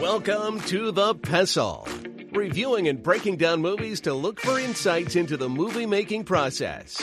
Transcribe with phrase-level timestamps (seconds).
[0.00, 1.88] Welcome to The Pestle,
[2.30, 6.98] reviewing and breaking down movies to look for insights into the movie making process.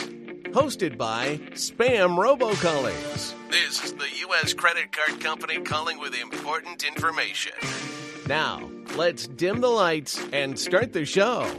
[0.52, 3.34] Hosted by Spam Robocallers.
[3.50, 4.54] This is the U.S.
[4.54, 7.52] credit card company calling with important information.
[8.28, 11.50] Now, let's dim the lights and start the show.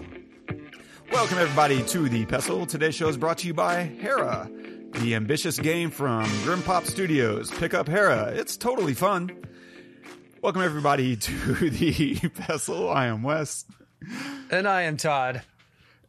[1.11, 2.65] Welcome, everybody, to The Pestle.
[2.65, 4.49] Today's show is brought to you by Hera,
[4.93, 7.52] the ambitious game from Grim Pop Studios.
[7.52, 9.31] Pick up Hera, it's totally fun.
[10.46, 12.88] Welcome, everybody, to The Pestle.
[12.88, 13.66] I am Wes.
[14.52, 15.41] And I am Todd.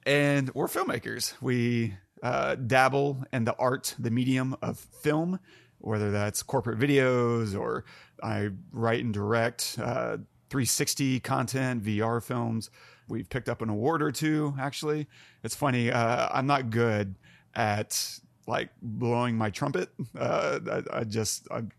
[0.05, 1.33] And we're filmmakers.
[1.41, 5.41] We uh, dabble in the art, the medium of film,
[5.79, 7.87] whether that's corporate videos or
[8.23, 10.19] I write and direct uh,
[10.51, 12.69] 360 content, VR films.
[13.09, 15.07] We've picked up an award or two, actually.
[15.45, 15.91] It's funny.
[15.91, 17.15] Uh, I'm not good
[17.55, 19.89] at like blowing my trumpet.
[20.15, 21.73] Uh, I, I, just, I'm,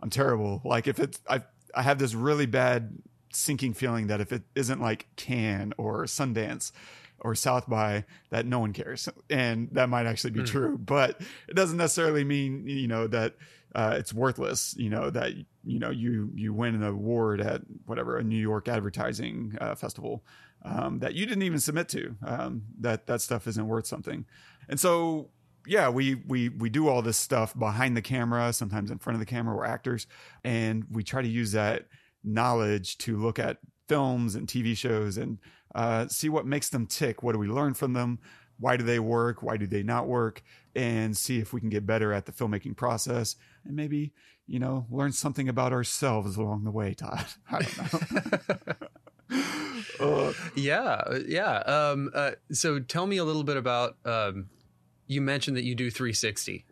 [0.00, 0.60] I'm terrible.
[0.64, 1.42] Like if it's, I,
[1.76, 2.98] I have this really bad
[3.32, 6.72] sinking feeling that if it isn't like Cannes or Sundance,
[7.20, 10.46] or South by that no one cares, and that might actually be mm.
[10.46, 10.78] true.
[10.78, 13.34] But it doesn't necessarily mean you know that
[13.74, 14.74] uh, it's worthless.
[14.76, 15.32] You know that
[15.64, 20.24] you know you you win an award at whatever a New York advertising uh, festival
[20.62, 22.16] um, that you didn't even submit to.
[22.24, 24.24] Um, that that stuff isn't worth something.
[24.68, 25.30] And so
[25.66, 29.20] yeah, we we we do all this stuff behind the camera, sometimes in front of
[29.20, 29.56] the camera.
[29.56, 30.06] We're actors,
[30.44, 31.86] and we try to use that
[32.24, 35.38] knowledge to look at films and TV shows and
[35.74, 37.22] uh, see what makes them tick.
[37.22, 38.18] What do we learn from them?
[38.58, 39.42] Why do they work?
[39.42, 40.42] Why do they not work?
[40.74, 44.12] And see if we can get better at the filmmaking process and maybe,
[44.46, 47.26] you know, learn something about ourselves along the way, Todd.
[47.50, 48.80] I don't
[50.00, 50.28] know.
[50.28, 51.58] uh, yeah, yeah.
[51.58, 53.96] Um, uh, so tell me a little bit about.
[54.04, 54.48] Um,
[55.06, 56.64] you mentioned that you do 360.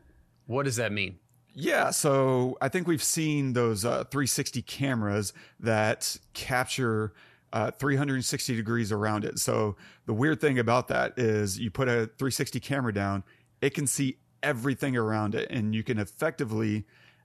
[0.47, 1.19] What does that mean?
[1.55, 7.13] Yeah, so I think we've seen those uh, 360 cameras that capture
[7.53, 9.39] uh, 360 degrees around it.
[9.39, 13.23] So the weird thing about that is you put a 360 camera down,
[13.61, 16.85] it can see everything around it, and you can effectively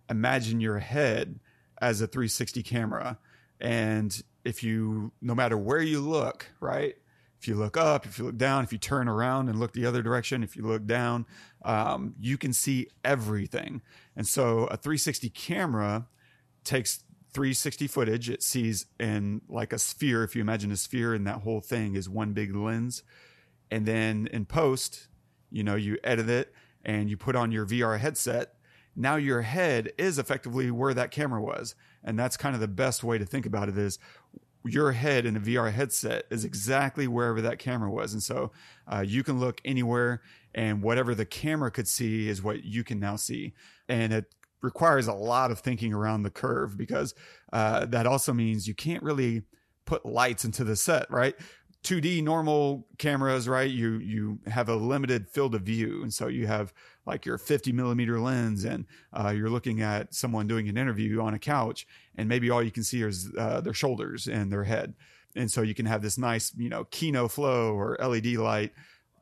[0.10, 1.40] imagine your head
[1.82, 3.18] as a 360 camera.
[3.60, 6.96] And if you, no matter where you look, right?
[7.40, 9.86] If you look up, if you look down, if you turn around and look the
[9.86, 11.26] other direction, if you look down,
[11.64, 13.82] um, you can see everything.
[14.16, 16.08] And so a 360 camera
[16.66, 18.30] takes 360 footage.
[18.30, 20.24] It sees in like a sphere.
[20.24, 23.04] If you imagine a sphere and that whole thing is one big lens.
[23.72, 25.08] And then in post,
[25.50, 28.56] you know, you edit it and you put on your VR headset.
[28.96, 31.76] Now your head is effectively where that camera was.
[32.04, 34.00] And that's kind of the best way to think about it is
[34.66, 38.14] your head in a VR headset is exactly wherever that camera was.
[38.14, 38.52] And so
[38.88, 40.22] uh, you can look anywhere
[40.54, 43.54] and whatever the camera could see is what you can now see.
[43.88, 47.14] And it requires a lot of thinking around the curve because
[47.54, 49.44] uh, that also means you can't really
[49.86, 51.36] put lights into the set, right?
[51.84, 53.70] 2D normal cameras, right?
[53.70, 56.74] You you have a limited field of view, and so you have
[57.06, 61.34] like your 50 millimeter lens, and uh, you're looking at someone doing an interview on
[61.34, 64.94] a couch, and maybe all you can see is uh, their shoulders and their head,
[65.36, 68.74] and so you can have this nice, you know, Kino Flo or LED light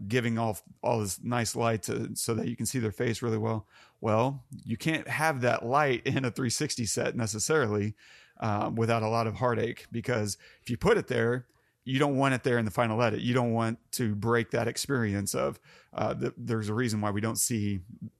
[0.07, 3.37] giving off all this nice light to, so that you can see their face really
[3.37, 3.67] well.
[4.01, 7.95] Well, you can't have that light in a 360 set necessarily
[8.39, 11.45] um, without a lot of heartache because if you put it there,
[11.87, 13.21] you don't want it there in the final edit.
[13.21, 15.57] You don't want to break that experience of
[15.93, 17.79] uh, the, there's a reason why we don't see,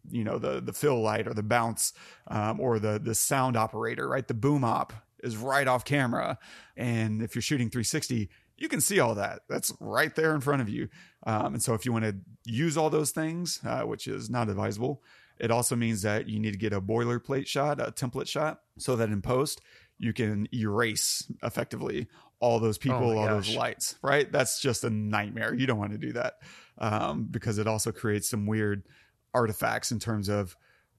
[0.09, 1.91] you know, the the fill light or the bounce
[2.27, 4.25] um, or the the sound operator, right?
[4.25, 6.39] The boom op is right off camera,
[6.77, 9.41] and if you're shooting 360, you can see all that.
[9.49, 10.87] That's right there in front of you.
[11.25, 14.47] Um, and so if you want to use all those things, uh, which is not
[14.47, 15.03] advisable,
[15.39, 18.95] it also means that you need to get a boilerplate shot, a template shot, so
[18.95, 19.59] that in post
[19.99, 22.07] you can erase effectively
[22.39, 23.47] all those people, oh all gosh.
[23.47, 24.31] those lights, right?
[24.31, 25.53] That's just a nightmare.
[25.53, 26.35] You don't want to do that
[26.77, 28.83] um, because it also creates some weird
[29.33, 30.55] artifacts in terms of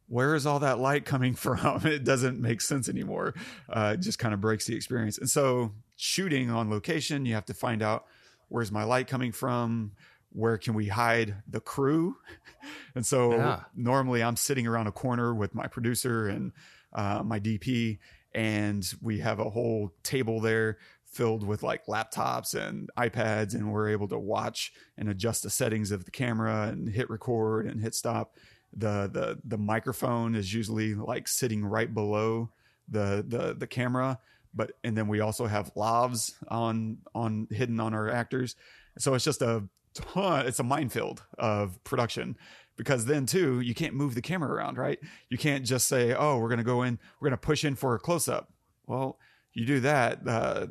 [0.09, 1.87] where is all that light coming from?
[1.87, 3.35] It doesn't make sense anymore.
[3.69, 5.19] Uh, it just kind of breaks the experience.
[5.19, 8.07] And so, shooting on location, you have to find out
[8.49, 9.93] where's my light coming from?
[10.31, 12.17] Where can we hide the crew?
[12.95, 13.61] and so, yeah.
[13.77, 16.53] normally I'm sitting around a corner with my producer and
[16.93, 17.99] uh, my DP,
[18.35, 20.79] and we have a whole table there
[21.11, 25.91] filled with like laptops and iPads, and we're able to watch and adjust the settings
[25.91, 28.37] of the camera and hit record and hit stop.
[28.77, 32.51] The the the microphone is usually like sitting right below
[32.89, 34.19] the the the camera,
[34.55, 38.57] but and then we also have lavs on on hidden on our actors.
[38.99, 39.65] So it's just a
[39.95, 40.47] ton.
[40.47, 42.37] It's a minefield of production
[42.77, 44.99] because then too you can't move the camera around, right?
[45.31, 47.75] You can't just say, "Oh, we're going to go in, we're going to push in
[47.75, 48.53] for a close up."
[48.87, 49.19] Well,
[49.59, 50.67] you do that, uh,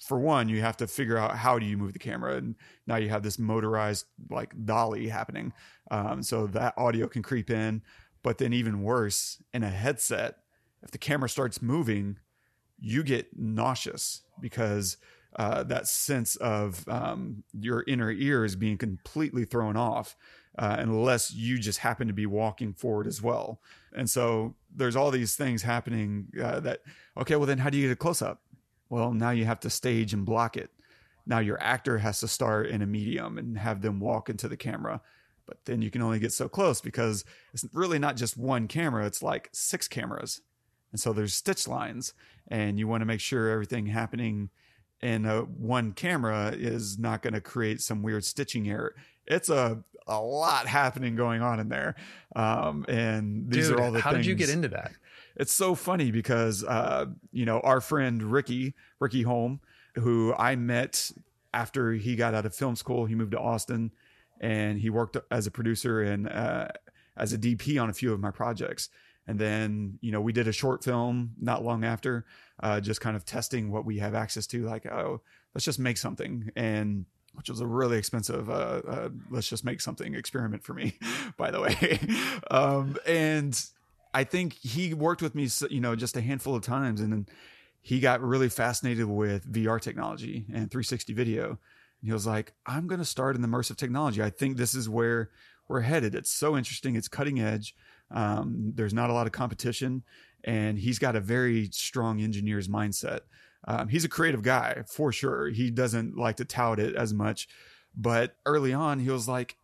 [0.00, 2.54] for one, you have to figure out how do you move the camera, and
[2.86, 5.52] now you have this motorized like dolly happening,
[5.90, 7.82] um, so that audio can creep in.
[8.22, 10.38] But then even worse, in a headset,
[10.82, 12.18] if the camera starts moving,
[12.80, 14.96] you get nauseous because
[15.36, 20.16] uh, that sense of um, your inner ear is being completely thrown off
[20.58, 23.60] uh, unless you just happen to be walking forward as well.
[23.94, 26.80] And so there's all these things happening uh, that,
[27.16, 28.42] okay, well, then how do you get a close up?
[28.90, 30.70] Well, now you have to stage and block it.
[31.26, 34.56] Now your actor has to start in a medium and have them walk into the
[34.56, 35.00] camera.
[35.46, 39.06] But then you can only get so close because it's really not just one camera,
[39.06, 40.40] it's like six cameras.
[40.90, 42.14] And so there's stitch lines,
[42.48, 44.50] and you want to make sure everything happening
[45.00, 48.94] in a one camera is not going to create some weird stitching error.
[49.26, 51.94] It's a a lot happening going on in there,
[52.34, 54.00] um, and these Dude, are all the.
[54.00, 54.24] How things.
[54.24, 54.92] did you get into that?
[55.36, 59.60] It's so funny because uh, you know our friend Ricky Ricky Holm,
[59.94, 61.10] who I met
[61.54, 63.92] after he got out of film school, he moved to Austin,
[64.40, 66.68] and he worked as a producer and uh,
[67.16, 68.88] as a DP on a few of my projects.
[69.26, 72.24] And then, you know, we did a short film not long after,
[72.62, 74.64] uh, just kind of testing what we have access to.
[74.64, 75.20] Like, oh,
[75.54, 76.50] let's just make something.
[76.56, 77.04] And
[77.38, 80.98] which was a really expensive, uh, uh, let's just make something experiment for me,
[81.36, 82.00] by the way.
[82.50, 83.64] um, and
[84.12, 87.00] I think he worked with me, you know, just a handful of times.
[87.00, 87.26] And then
[87.80, 91.46] he got really fascinated with VR technology and 360 video.
[91.50, 91.58] And
[92.02, 94.20] he was like, I'm going to start in immersive technology.
[94.20, 95.30] I think this is where
[95.68, 96.16] we're headed.
[96.16, 96.96] It's so interesting.
[96.96, 97.74] It's cutting edge.
[98.10, 100.02] Um, there's not a lot of competition,
[100.42, 103.20] and he's got a very strong engineer's mindset.
[103.68, 105.50] Um, he's a creative guy for sure.
[105.50, 107.48] He doesn't like to tout it as much,
[107.94, 109.56] but early on, he was like,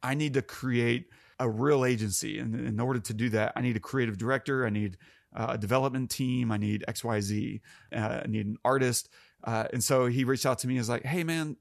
[0.00, 1.06] I need to create
[1.40, 2.38] a real agency.
[2.38, 4.64] And in order to do that, I need a creative director.
[4.64, 4.96] I need
[5.34, 6.52] uh, a development team.
[6.52, 7.60] I need XYZ.
[7.94, 9.08] Uh, I need an artist.
[9.42, 11.56] Uh, and so he reached out to me and was like, Hey, man,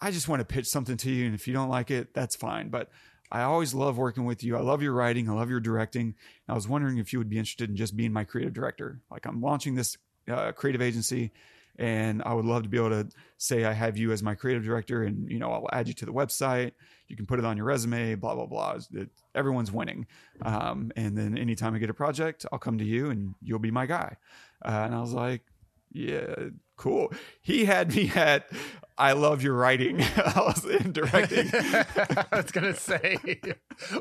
[0.00, 1.26] I just want to pitch something to you.
[1.26, 2.70] And if you don't like it, that's fine.
[2.70, 2.90] But
[3.30, 4.56] I always love working with you.
[4.56, 5.28] I love your writing.
[5.28, 6.14] I love your directing.
[6.48, 9.00] I was wondering if you would be interested in just being my creative director.
[9.10, 9.96] Like I'm launching this
[10.28, 11.32] uh, creative agency
[11.80, 13.08] and I would love to be able to
[13.38, 16.06] say I have you as my creative director and you know I'll add you to
[16.06, 16.72] the website.
[17.08, 18.78] You can put it on your resume, blah blah blah.
[18.92, 20.06] It, everyone's winning.
[20.42, 23.70] Um, and then anytime I get a project, I'll come to you and you'll be
[23.70, 24.16] my guy.
[24.64, 25.42] Uh, and I was like,
[25.90, 26.34] yeah,
[26.76, 27.12] cool.
[27.40, 28.46] He had me at
[29.00, 30.02] I love your writing.
[30.16, 31.50] I was in directing.
[31.54, 33.16] I was gonna say,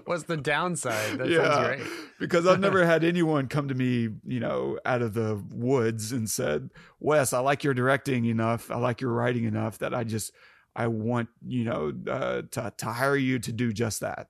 [0.03, 1.19] what's the downside?
[1.19, 1.91] That yeah, sounds great.
[2.19, 6.29] because I've never had anyone come to me, you know, out of the woods and
[6.29, 8.69] said, "Wes, I like your directing enough.
[8.69, 10.33] I like your writing enough that I just
[10.75, 14.27] I want you know uh, to to hire you to do just that."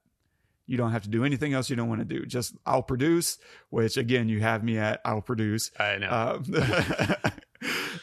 [0.68, 2.24] You don't have to do anything else you don't want to do.
[2.24, 3.38] Just I'll produce,
[3.70, 5.72] which again you have me at I'll produce.
[5.80, 6.08] I know.
[6.08, 6.44] Um,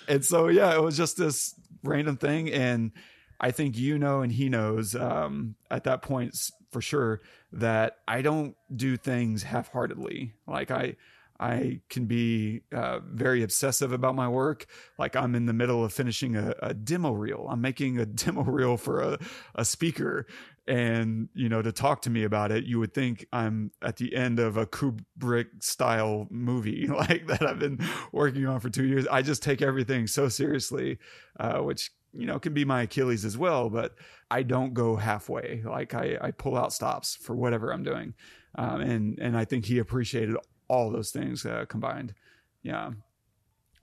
[0.10, 1.56] and so yeah, it was just this
[1.88, 2.92] random thing, and
[3.40, 6.36] I think you know and he knows um, at that point
[6.72, 7.22] for sure
[7.54, 10.34] that I don't do things half-heartedly.
[10.48, 10.96] Like I.
[11.40, 14.66] I can be uh, very obsessive about my work.
[14.98, 17.46] Like I'm in the middle of finishing a, a demo reel.
[17.48, 19.20] I'm making a demo reel for a,
[19.54, 20.26] a speaker
[20.68, 24.14] and you know to talk to me about it you would think i'm at the
[24.16, 27.80] end of a kubrick style movie like that i've been
[28.12, 29.08] working on for two years.
[29.08, 30.98] I just take everything so seriously
[31.40, 33.96] uh, which you know can be my achilles as well but
[34.30, 35.62] i don't go halfway.
[35.66, 38.14] Like i, I pull out stops for whatever i'm doing
[38.56, 40.36] um, and and i think he appreciated
[40.68, 42.14] all those things uh, combined.
[42.62, 42.92] Yeah.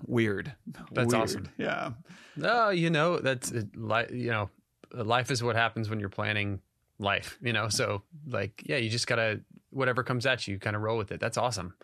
[0.06, 0.54] Weird.
[0.92, 1.22] That's weird.
[1.22, 1.48] awesome.
[1.56, 1.92] Yeah.
[2.36, 4.50] No you know that's like you know
[4.92, 6.60] life is what happens when you're planning
[6.98, 7.68] life, you know?
[7.68, 11.20] So like, yeah, you just gotta, whatever comes at you, kind of roll with it.
[11.20, 11.74] That's awesome.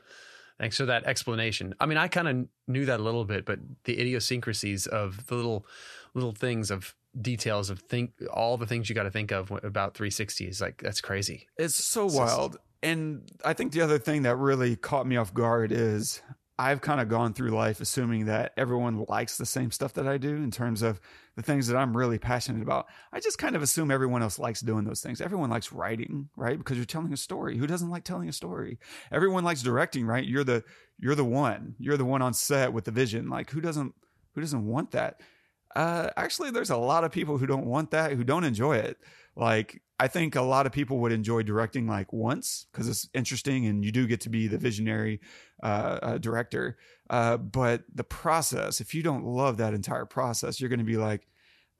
[0.59, 1.75] Thanks for that explanation.
[1.81, 5.35] I mean, I kind of knew that a little bit, but the idiosyncrasies of the
[5.35, 5.67] little,
[6.15, 9.95] little things of details of think all the things you got to think of about
[9.95, 11.49] 360 is like, that's crazy.
[11.57, 12.59] It's so wild.
[12.83, 16.23] And I think the other thing that really caught me off guard is
[16.61, 20.19] I've kind of gone through life assuming that everyone likes the same stuff that I
[20.19, 21.01] do in terms of
[21.35, 22.87] the things that I'm really passionate about.
[23.15, 25.23] I just kind of assume everyone else likes doing those things.
[25.23, 26.59] Everyone likes writing, right?
[26.59, 27.57] Because you're telling a story.
[27.57, 28.79] Who doesn't like telling a story?
[29.11, 30.23] Everyone likes directing, right?
[30.23, 30.63] You're the
[30.99, 31.77] you're the one.
[31.79, 33.31] You're the one on set with the vision.
[33.31, 33.95] Like who doesn't
[34.35, 35.23] who doesn't want that?
[35.75, 38.99] Uh, actually, there's a lot of people who don't want that, who don't enjoy it.
[39.35, 43.67] Like I think a lot of people would enjoy directing like once because it's interesting
[43.67, 45.21] and you do get to be the visionary
[45.63, 46.79] uh, uh, director.
[47.11, 50.97] Uh, but the process, if you don't love that entire process, you're going to be
[50.97, 51.27] like,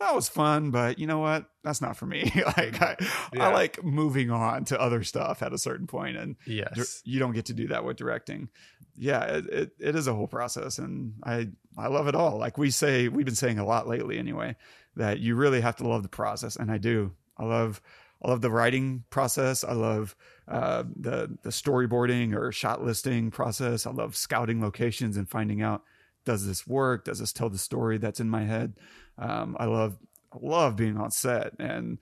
[0.01, 1.47] that was fun, but you know what?
[1.65, 2.31] That's not for me.
[2.59, 2.97] like I,
[3.33, 3.49] yeah.
[3.49, 7.33] I like moving on to other stuff at a certain point, and yes, you don't
[7.35, 8.49] get to do that with directing.
[8.97, 12.39] yeah, it, it, it is a whole process, and I I love it all.
[12.39, 14.57] Like we say, we've been saying a lot lately, anyway,
[14.97, 17.13] that you really have to love the process, and I do.
[17.37, 17.83] I love
[18.23, 19.65] I love the writing process.
[19.65, 20.15] I love
[20.49, 23.87] uh, the the storyboarding or shot listing process.
[23.87, 25.83] I love scouting locations and finding out
[26.25, 27.05] does this work?
[27.05, 28.75] Does this tell the story that's in my head?
[29.19, 29.97] Um, I love
[30.41, 31.99] love being on set and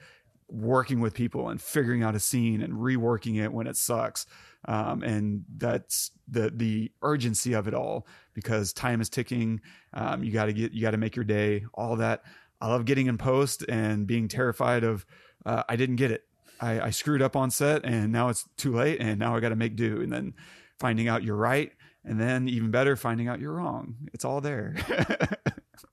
[0.49, 4.27] working with people and figuring out a scene and reworking it when it sucks.
[4.67, 9.61] Um, and that's the the urgency of it all because time is ticking.
[9.95, 11.65] Um, you got to get you got to make your day.
[11.75, 12.25] All that.
[12.61, 15.07] I love getting in post and being terrified of
[15.47, 16.25] uh, I didn't get it.
[16.61, 19.50] I, I screwed up on set and now it's too late and now I got
[19.50, 20.00] to make do.
[20.00, 20.35] And then
[20.78, 21.73] finding out you're right
[22.04, 23.97] and then even better finding out you're wrong.
[24.12, 24.76] It's all there.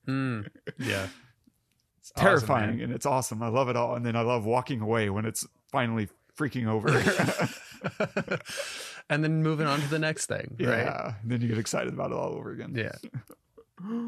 [0.07, 0.47] Mm,
[0.79, 1.07] yeah.
[1.99, 3.41] It's terrifying awesome, and it's awesome.
[3.43, 3.95] I love it all.
[3.95, 6.89] And then I love walking away when it's finally freaking over.
[9.09, 10.55] and then moving on to the next thing.
[10.59, 10.69] Yeah.
[10.69, 11.15] Right?
[11.23, 12.73] Then you get excited about it all over again.
[12.75, 12.95] Yeah.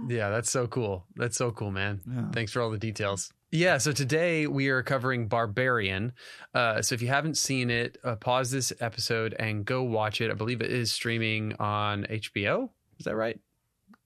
[0.07, 1.05] Yeah, that's so cool.
[1.17, 1.99] That's so cool, man.
[2.09, 2.31] Yeah.
[2.31, 3.33] Thanks for all the details.
[3.51, 6.11] Yeah, so today we are covering Barbarian.
[6.53, 10.29] Uh, so if you haven't seen it, uh, pause this episode and go watch it.
[10.29, 12.69] I believe it is streaming on HBO.
[12.99, 13.39] Is that right?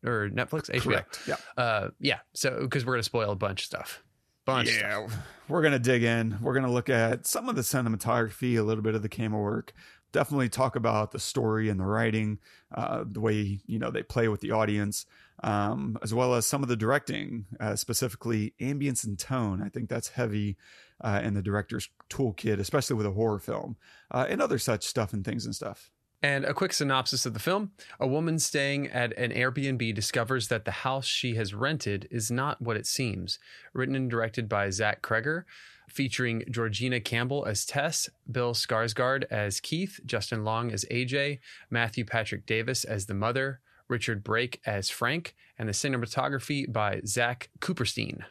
[0.05, 0.69] Or Netflix?
[0.69, 0.81] HBO.
[0.81, 1.21] Correct.
[1.27, 1.35] Yeah.
[1.57, 2.19] Uh, yeah.
[2.33, 4.03] So because we're gonna spoil a bunch of stuff.
[4.45, 4.77] Bunch.
[4.77, 5.07] Yeah.
[5.07, 5.19] Stuff.
[5.47, 6.37] We're gonna dig in.
[6.39, 9.73] We're gonna look at some of the cinematography, a little bit of the camera work.
[10.11, 12.39] Definitely talk about the story and the writing,
[12.75, 15.05] uh, the way you know they play with the audience
[15.41, 19.61] um, as well as some of the directing, uh, specifically ambience and tone.
[19.61, 20.57] I think that's heavy
[21.01, 23.75] uh, in the director's toolkit, especially with a horror film
[24.11, 25.89] uh, and other such stuff and things and stuff.
[26.23, 30.65] And a quick synopsis of the film A woman staying at an Airbnb discovers that
[30.65, 33.39] the house she has rented is not what it seems.
[33.73, 35.45] Written and directed by Zach Cregger,
[35.89, 41.39] featuring Georgina Campbell as Tess, Bill Skarsgård as Keith, Justin Long as AJ,
[41.71, 43.59] Matthew Patrick Davis as the mother,
[43.91, 48.23] Richard Brake as Frank, and the cinematography by Zach Kuperstein.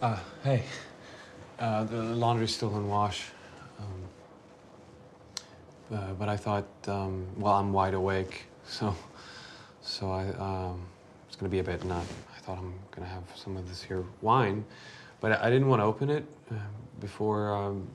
[0.00, 0.62] Uh, hey,
[1.58, 3.26] uh, the laundry's still in wash.
[3.78, 4.02] Um,
[5.96, 8.94] uh, but I thought, um, well, I'm wide awake, so,
[9.82, 10.86] so I, um,
[11.26, 12.04] it's gonna be a bit nut.
[12.36, 14.64] I thought I'm gonna have some of this here wine,
[15.20, 17.86] but I didn't want to open it um, before um,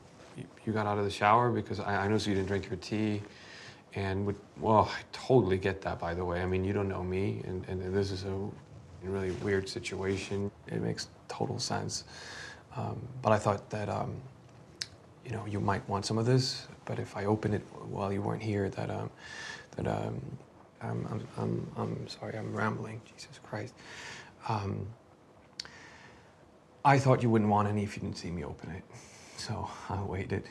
[0.65, 3.22] you got out of the shower because I, I know you didn't drink your tea.
[3.93, 6.41] And would, well, I totally get that, by the way.
[6.41, 8.50] I mean, you don't know me, and, and this is a
[9.03, 10.50] really weird situation.
[10.67, 12.05] It makes total sense.
[12.77, 14.15] Um, but I thought that, um,
[15.25, 18.22] you know, you might want some of this, but if I open it while you
[18.22, 19.10] weren't here, that, um,
[19.75, 20.22] that um,
[20.81, 23.74] I'm, I'm, I'm, I'm sorry, I'm rambling, Jesus Christ.
[26.83, 28.83] I thought you wouldn't want any if you didn't see me open it.
[29.38, 30.43] So I waited.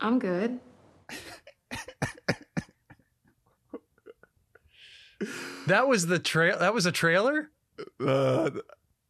[0.00, 0.60] I'm good.
[5.66, 6.58] that was the trail.
[6.58, 7.50] That was a trailer.
[8.04, 8.50] Uh,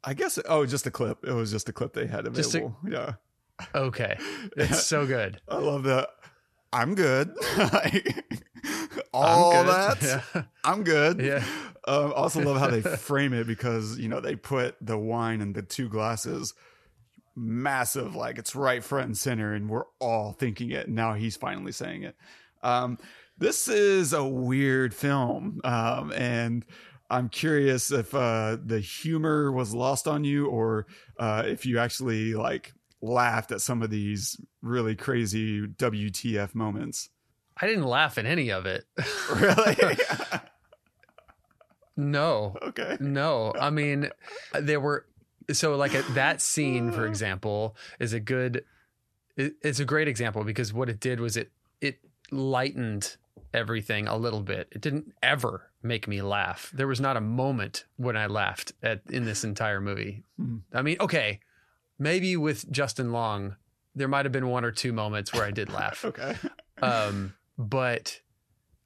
[0.03, 0.39] I guess.
[0.49, 1.25] Oh, just a clip.
[1.25, 2.77] It was just a clip they had available.
[2.87, 3.13] A, yeah.
[3.75, 4.19] Okay,
[4.57, 5.41] it's so good.
[5.49, 6.09] I love that.
[6.73, 7.35] I'm good.
[9.13, 10.03] All I'm that.
[10.03, 10.43] Yeah.
[10.65, 11.21] I'm good.
[11.21, 11.45] Yeah.
[11.87, 15.53] Um, also love how they frame it because you know they put the wine in
[15.53, 16.55] the two glasses
[17.37, 21.37] massive like it's right front and center and we're all thinking it and now he's
[21.37, 22.17] finally saying it
[22.63, 22.99] um,
[23.39, 26.67] this is a weird film um, and
[27.09, 30.87] i'm curious if uh, the humor was lost on you or
[31.19, 37.09] uh, if you actually like laughed at some of these really crazy wtf moments
[37.61, 38.85] i didn't laugh at any of it
[39.35, 39.77] really
[42.01, 42.57] no.
[42.63, 42.97] Okay.
[42.99, 43.53] No.
[43.59, 44.11] I mean,
[44.59, 45.07] there were
[45.53, 48.65] so like a, that scene, for example, is a good.
[49.37, 51.51] It, it's a great example because what it did was it
[51.81, 52.01] it
[52.31, 53.17] lightened
[53.53, 54.69] everything a little bit.
[54.73, 56.71] It didn't ever make me laugh.
[56.75, 60.25] There was not a moment when I laughed at in this entire movie.
[60.37, 60.59] Hmm.
[60.73, 61.41] I mean, okay,
[61.99, 63.57] maybe with Justin Long,
[63.95, 66.05] there might have been one or two moments where I did laugh.
[66.05, 66.37] okay.
[66.81, 68.21] Um, but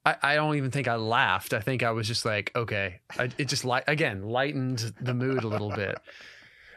[0.05, 1.53] I, I don't even think I laughed.
[1.53, 2.99] I think I was just like, okay.
[3.17, 5.97] I, it just like again lightened the mood a little bit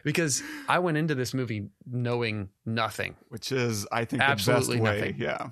[0.03, 4.93] because I went into this movie knowing nothing, which is I think absolutely the best
[4.93, 4.99] way.
[4.99, 5.15] Nothing.
[5.19, 5.49] Yeah,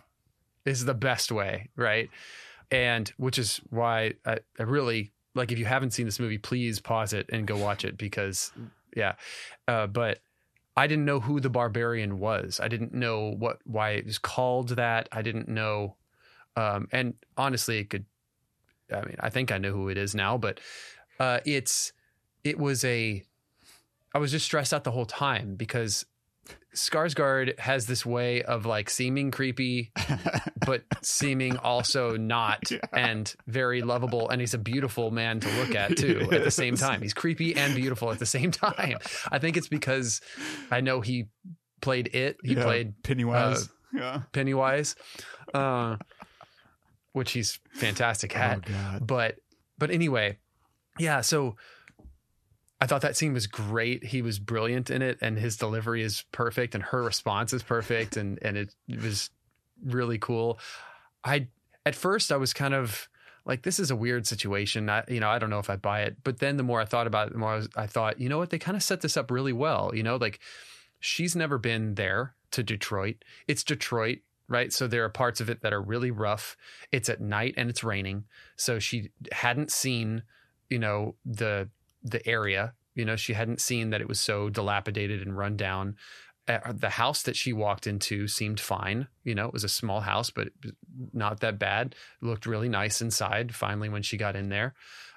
[0.66, 2.10] is the best way, right?
[2.72, 5.52] And which is why I, I really like.
[5.52, 8.52] If you haven't seen this movie, please pause it and go watch it because
[8.96, 9.14] yeah.
[9.68, 10.20] Uh, but
[10.76, 12.60] I didn't know who the barbarian was.
[12.62, 15.10] I didn't know what why it was called that.
[15.12, 15.96] I didn't know
[16.58, 18.06] um, and honestly, it could.
[18.92, 20.60] I mean, I think I know who it is now, but
[21.20, 21.94] uh, it's
[22.44, 23.24] it was a
[24.14, 26.06] I was just stressed out the whole time because
[26.76, 29.92] Skarsgård has this way of like seeming creepy,
[30.66, 32.80] but seeming also not, Yeah.
[32.94, 34.30] and very lovable.
[34.30, 36.30] And he's a beautiful man to look at too.
[36.32, 38.98] At the same time, he's creepy and beautiful at the same time.
[39.32, 40.22] I think it's because
[40.72, 41.26] I know he
[41.82, 42.38] played it.
[42.44, 43.70] He Yeah, played Pennywise.
[43.94, 44.22] yeah.
[44.32, 44.96] Pennywise,
[45.54, 45.98] uh,
[47.18, 48.70] which he's fantastic oh, at.
[48.70, 49.00] Oh.
[49.02, 49.40] But
[49.78, 50.38] but anyway,
[51.00, 51.22] yeah.
[51.22, 51.56] So
[52.80, 54.06] I thought that scene was great.
[54.06, 58.18] He was brilliant in it, and his delivery is perfect, and her response is perfect,
[58.18, 59.30] and and it, it was
[59.84, 60.60] really cool.
[61.24, 61.48] I
[61.86, 63.10] at first I was kind of
[63.48, 64.90] like, this is a weird situation.
[64.90, 66.18] I, you know, I don't know if I buy it.
[66.24, 68.28] But then the more I thought about it, the more I, was, I thought, you
[68.28, 69.92] know what, they kind of set this up really well.
[69.96, 70.40] You know, like
[71.00, 73.24] she's never been there to Detroit.
[73.48, 74.20] It's Detroit,
[74.50, 74.72] right?
[74.72, 76.56] So there are parts of it that are really rough.
[76.92, 78.26] It's at night and it's raining.
[78.56, 80.24] So she hadn't seen,
[80.70, 81.70] you know, the
[82.04, 82.74] the area.
[82.96, 85.98] You know, she hadn't seen that it was so dilapidated and run down.
[86.48, 89.08] Uh, the house that she walked into seemed fine.
[89.24, 90.48] You know, it was a small house, but
[91.14, 91.94] not that bad.
[92.22, 93.54] It looked really nice inside.
[93.54, 94.74] Finally, when she got in there,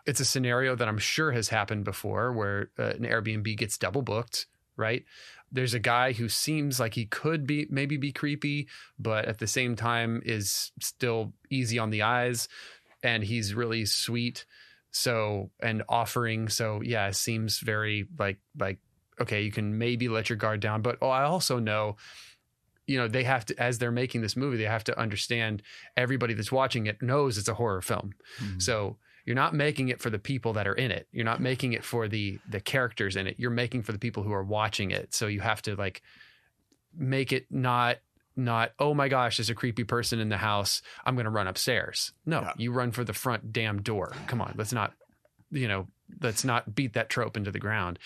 [0.07, 4.03] it's a scenario that I'm sure has happened before, where uh, an Airbnb gets double
[4.03, 4.47] booked.
[4.77, 5.05] Right?
[5.52, 9.47] There's a guy who seems like he could be maybe be creepy, but at the
[9.47, 12.49] same time is still easy on the eyes,
[13.02, 14.45] and he's really sweet.
[14.92, 16.49] So and offering.
[16.49, 18.78] So yeah, it seems very like like
[19.21, 21.97] okay, you can maybe let your guard down, but oh, I also know
[22.87, 25.62] you know they have to as they're making this movie they have to understand
[25.97, 28.61] everybody that's watching it knows it's a horror film Mhm.
[28.61, 31.07] so you're not making it for the people that are in it.
[31.12, 33.37] You're not making it for the the characters in it.
[33.39, 35.15] You're making for the people who are watching it.
[35.15, 36.03] So you have to like
[36.97, 37.99] make it not
[38.37, 40.83] not oh my gosh there's a creepy person in the house.
[41.05, 42.12] I'm going to run upstairs.
[42.27, 42.53] No Yeah.
[42.57, 44.15] you run for the front damn door.
[44.27, 44.93] Come on let's not
[45.50, 45.89] you know
[46.21, 47.99] let's not beat that trope into the ground.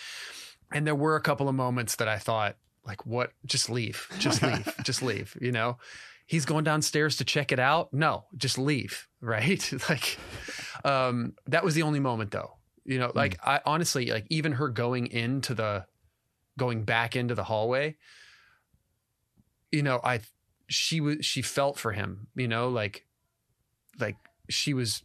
[0.73, 2.57] And there were a couple of moments that i thought
[2.87, 3.33] like what?
[3.47, 4.07] Just leave.
[4.19, 4.75] Just leave.
[4.83, 5.79] Just leave you know?
[6.27, 7.93] He's going downstairs to check it out?
[7.93, 10.19] No just leave right like
[10.85, 12.53] um that was the only moment though
[12.85, 15.85] you know like i honestly like even her going into the
[16.59, 17.97] going back into the hallway
[19.73, 20.21] you know i
[20.69, 23.07] she was she felt for him you know like
[23.99, 24.17] like
[24.49, 25.03] she was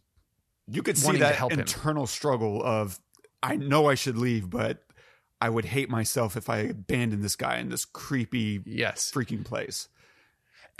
[0.68, 1.60] You could see that help him.
[1.60, 2.98] internal struggle of
[3.42, 4.84] I know I should leave, but
[5.40, 9.88] I would hate myself if I abandoned this guy in this creepy yes freaking place.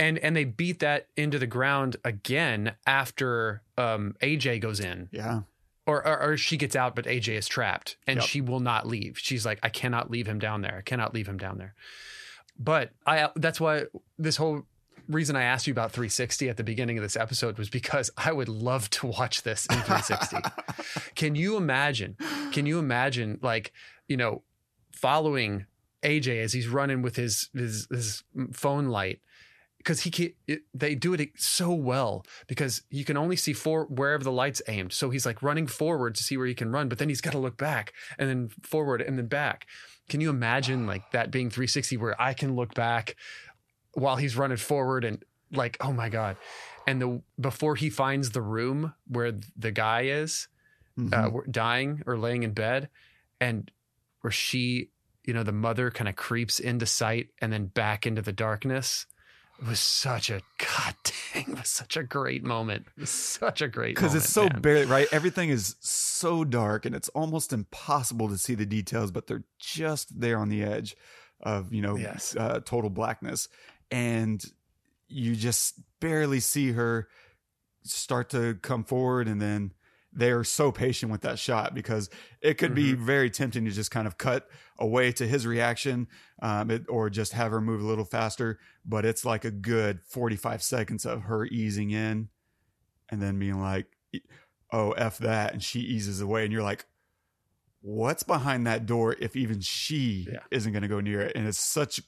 [0.00, 5.42] And and they beat that into the ground again after um aj goes in Yeah.
[5.86, 8.28] or, or or she gets out, but AJ is trapped, and Yep.
[8.28, 9.18] she will not leave.
[9.18, 10.76] She's like, I cannot leave him down there.
[10.78, 11.74] I cannot leave him down there.
[12.58, 13.84] But I that's why
[14.18, 14.62] this whole
[15.08, 18.30] reason I asked you about 360 at the beginning of this episode was because I
[18.32, 20.36] would love to watch this in 360.
[21.14, 22.16] can you imagine?
[22.52, 23.72] Can you imagine like
[24.08, 24.42] you know
[24.92, 25.66] following
[26.02, 29.20] AJ as he's running with his his, his phone light?
[29.80, 33.86] Because he can, it, they do it so well because you can only see for
[33.86, 34.92] wherever the light's aimed.
[34.92, 37.30] So he's like running forward to see where he can run, but then he's got
[37.32, 39.66] to look back and then forward and then back.
[40.10, 43.16] Can you imagine like that being 360 where I can look back
[43.94, 46.36] while he's running forward and like, oh my God.
[46.86, 50.46] And the before he finds the room where the guy is
[50.98, 51.14] Mhm.
[51.14, 52.90] uh, dying or laying in bed,
[53.40, 53.70] and
[54.20, 54.90] where she,
[55.24, 59.06] you know, the mother kind of creeps into sight and then back into the darkness.
[59.60, 62.86] It was such a god dang, it was such a great moment.
[63.04, 64.60] Such a great because it's so man.
[64.60, 65.08] barely right.
[65.12, 70.18] Everything is so dark, and it's almost impossible to see the details, but they're just
[70.20, 70.96] there on the edge
[71.40, 72.34] of you know Yes.
[72.36, 73.48] uh, total blackness,
[73.90, 74.42] and
[75.08, 77.08] you just barely see her
[77.82, 79.72] start to come forward, and then
[80.12, 83.04] they are so patient with that shot because it could be Mm-hmm.
[83.04, 86.08] very tempting to just kind of cut away to his reaction
[86.42, 90.00] um, it, or just have her move a little faster but it's like a good
[90.04, 92.28] 45 seconds of her easing in
[93.08, 93.86] and then being like
[94.72, 96.86] oh f that and she eases away and you're like
[97.82, 100.40] what's behind that door if even she Yeah.
[100.50, 102.00] isn't going to go near it and it's such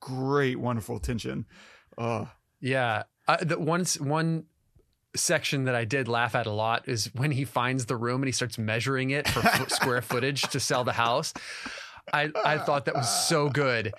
[0.00, 1.46] great wonderful tension
[1.96, 2.28] oh
[2.60, 4.44] Yeah, I, the one one
[5.16, 8.26] section that I did laugh at a lot is when he finds the room and
[8.28, 11.32] he starts measuring it for fo- square footage to sell the house.
[12.12, 13.94] I I thought that was so good,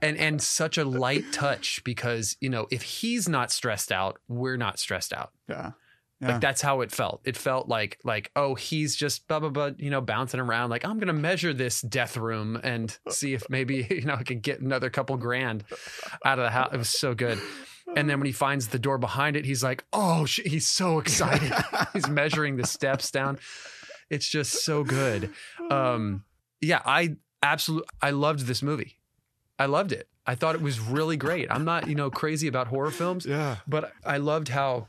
[0.00, 4.56] and and such a light touch because you know if he's not stressed out, we're
[4.56, 5.32] not stressed out.
[5.48, 5.72] yeah
[6.22, 7.20] yeah Like that's how it felt.
[7.24, 10.86] It felt like like oh he's just blah blah blah you know bouncing around like
[10.86, 14.60] I'm gonna measure this death room and see if maybe you know I can get
[14.60, 15.64] another couple grand
[16.24, 16.70] out of the house.
[16.72, 17.38] It was so good.
[17.96, 20.40] And then when he finds the door behind it, he's like, oh, sh-.
[20.44, 21.52] he's so excited.
[21.92, 23.38] he's measuring the steps down.
[24.08, 25.30] It's just so good.
[25.70, 26.24] Um,
[26.60, 28.98] yeah, I absolutely, I loved this movie.
[29.58, 30.08] I loved it.
[30.26, 31.50] I thought it was really great.
[31.50, 33.56] I'm not, you know, crazy about horror films, Yeah.
[33.66, 34.88] but I loved how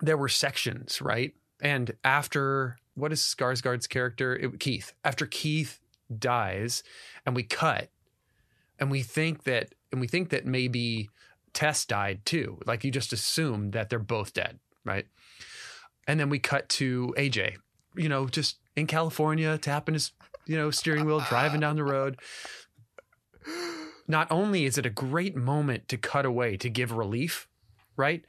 [0.00, 1.34] there were sections, right?
[1.60, 4.34] And after what is Skarsgård's character?
[4.36, 4.92] It, Keith.
[5.04, 5.80] After Keith
[6.18, 6.82] dies,
[7.24, 7.90] and we cut,
[8.78, 11.08] and we think that, and we think that maybe
[11.56, 12.58] Tess died too.
[12.66, 15.06] Like you just assume that they're both dead, right?
[16.06, 17.54] And then we cut to AJ,
[17.96, 20.12] you know, just in California, tapping his,
[20.44, 22.20] you know, steering wheel, driving down the road.
[24.06, 27.48] Not only is it a great moment to cut away to give relief,
[27.96, 28.22] right?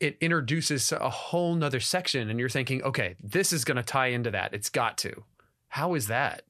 [0.00, 4.06] It introduces a whole nother section, and you're thinking, okay, this is going to tie
[4.08, 4.54] into that.
[4.54, 5.24] It's got to.
[5.68, 6.44] How is that?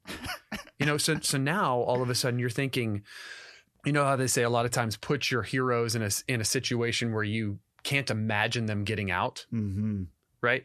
[0.78, 3.02] you know, so so now all of a sudden you're thinking,
[3.84, 6.40] you know how they say a lot of times put your heroes in a in
[6.40, 10.04] a situation where you can't imagine them getting out hmm
[10.44, 10.64] right?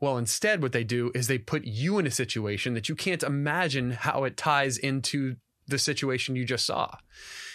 [0.00, 3.22] Well, instead, what they do is they put you in a situation that you can't
[3.22, 6.96] imagine how it ties into the situation you just saw.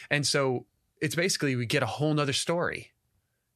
[0.10, 0.66] And so
[1.00, 2.92] it's basically we get a whole nother story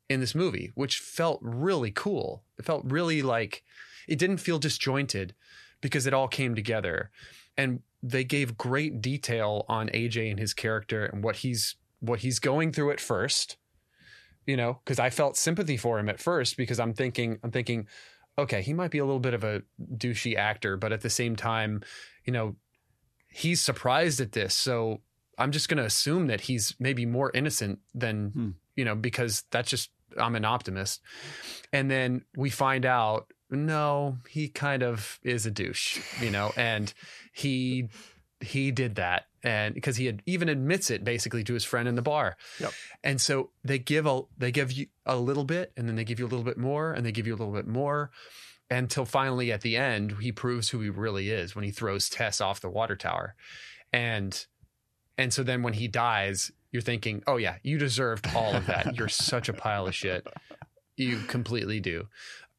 [0.08, 2.44] in this movie, which felt really cool.
[2.60, 3.64] It felt really like
[4.08, 5.34] it didn't feel disjointed
[5.82, 7.10] because it all came together.
[7.58, 12.40] And they gave great detail on AJ and his character and what he's what he's
[12.40, 13.58] going through at first
[14.46, 17.88] you know because i felt sympathy for him at first because i'm thinking i'm thinking
[18.38, 19.64] okay he might be a little bit of a
[19.98, 21.82] douchey actor but at the same time
[22.26, 22.56] you know
[23.28, 25.02] he's surprised at this so
[25.40, 28.50] i'm just going to assume that he's maybe more innocent than Hmm.
[28.76, 29.90] you know because that's just
[30.20, 31.02] i'm an optimist
[31.74, 36.94] and then we find out no he kind of is a douche you know and
[37.32, 37.88] he
[38.42, 41.96] he did that and because he had even admits it basically to his friend in
[41.96, 42.36] the bar.
[42.60, 42.74] Yep.
[43.04, 46.20] and so they give a they give you a little bit and then they give
[46.20, 48.12] you a little bit more and they give you a little bit more
[48.70, 52.42] until finally at the end he proves who he really is when he throws Tess
[52.42, 53.36] off the water tower.
[53.94, 54.46] And
[55.18, 58.96] and so then when he dies you're thinking oh yeah you deserved all of that.
[58.96, 60.28] You're such a pile of shit.
[60.98, 62.08] You completely do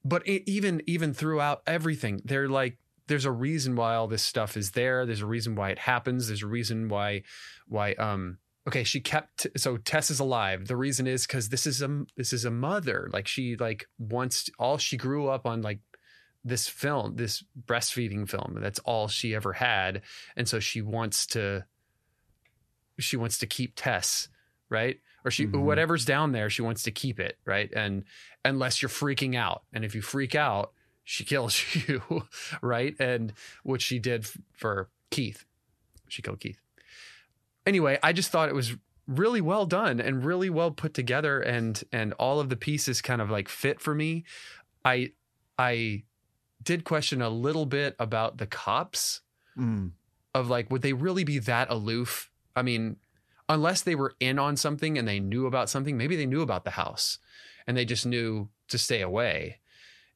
[0.08, 4.56] but e even even throughout everything they're like there's a reason why all this stuff
[4.56, 5.06] is there.
[5.06, 6.26] There's a reason why it happens.
[6.26, 7.22] There's a reason why
[7.68, 10.66] why um okay she kept so tess is alive.
[10.66, 13.08] The reason is because this is a this is a mother.
[13.12, 15.80] Like she like wants all she grew up on like
[16.44, 20.02] this film this breastfeeding film that's all she ever had.
[20.36, 21.64] And so she wants to
[22.98, 24.28] she wants to keep tess
[24.68, 25.60] right or she Mhm.
[25.62, 27.70] whatever's down there she wants to keep it right?
[27.74, 28.04] And
[28.44, 29.64] unless you're freaking out.
[29.72, 30.72] And if you freak out
[31.04, 32.00] she kills you
[32.62, 32.94] right?
[32.98, 33.32] And
[33.64, 35.44] what she did for keith.
[36.08, 36.60] She killed keith.
[37.66, 38.76] Anyway i just thought it was
[39.08, 43.20] really well done and really well put together and and all of the pieces kind
[43.20, 44.24] of like fit for me.
[44.84, 45.12] I
[45.58, 46.04] i
[46.62, 49.20] did question a little bit about the cops
[49.58, 49.92] Mm.
[50.34, 52.30] of like would they really be that aloof?
[52.54, 52.96] I mean
[53.48, 56.64] unless they were in on something and they knew about something maybe they knew about
[56.64, 57.18] the house
[57.66, 59.58] and they just knew to stay away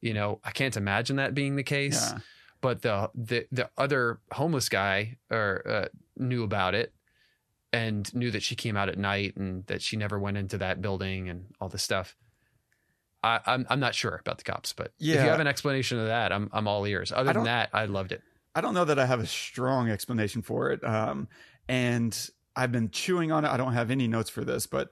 [0.00, 2.18] you know i can't imagine that being the case Yeah.
[2.60, 6.92] but the the the other homeless guy or uh, knew about it
[7.72, 10.82] and knew that she came out at night and that she never went into that
[10.82, 12.16] building and all this stuff.
[13.22, 16.06] I, I'm I'm not sure about the cops, but if you have an explanation of
[16.08, 17.12] that, I'm I'm all ears.
[17.12, 18.22] Other than that, I loved it.
[18.56, 20.82] I don't know that I have a strong explanation for it.
[20.82, 21.28] Um,
[21.68, 22.12] and
[22.56, 23.48] I've been chewing on it.
[23.48, 24.90] I don't have any notes for this, but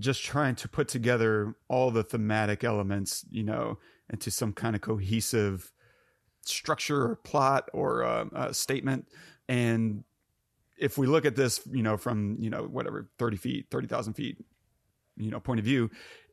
[0.00, 3.78] just trying to put together all the thematic elements, you know,
[4.10, 5.72] into some kind of cohesive
[6.42, 9.08] structure or plot or uh, uh, statement.
[9.48, 10.04] And
[10.78, 14.38] if we look at this, you know, from, you know, whatever, 30 feet, 30,000 feet,
[15.16, 15.90] you know, point of view,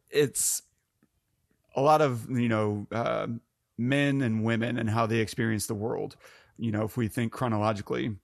[0.10, 0.63] it's
[1.75, 3.27] a lot of, you know, uh,
[3.77, 6.17] men and women and how they experience the world
[6.60, 8.15] you know if we think chronologically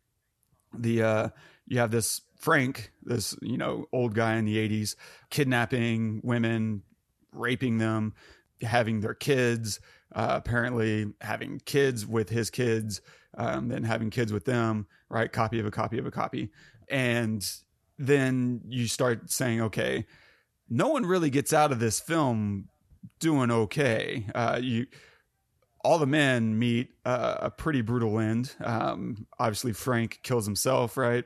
[0.81, 1.29] the uh
[1.67, 4.95] you have this frank this you know old guy in the 80s
[5.29, 6.83] kidnapping women
[7.31, 8.13] raping them
[8.61, 9.79] having their kids
[10.13, 13.01] uh, apparently having kids with his kids
[13.37, 15.31] um, then having kids with them right?
[15.31, 16.51] Copy of a copy of a copy.
[16.89, 17.45] And
[17.97, 20.05] then you start saying okay
[20.69, 22.67] no one really gets out of this film
[23.19, 24.25] doing okay.
[24.33, 24.87] Uh, you
[25.85, 28.55] all the men meet uh, a pretty brutal end.
[28.63, 31.25] Um, obviously, Frank kills himself, right?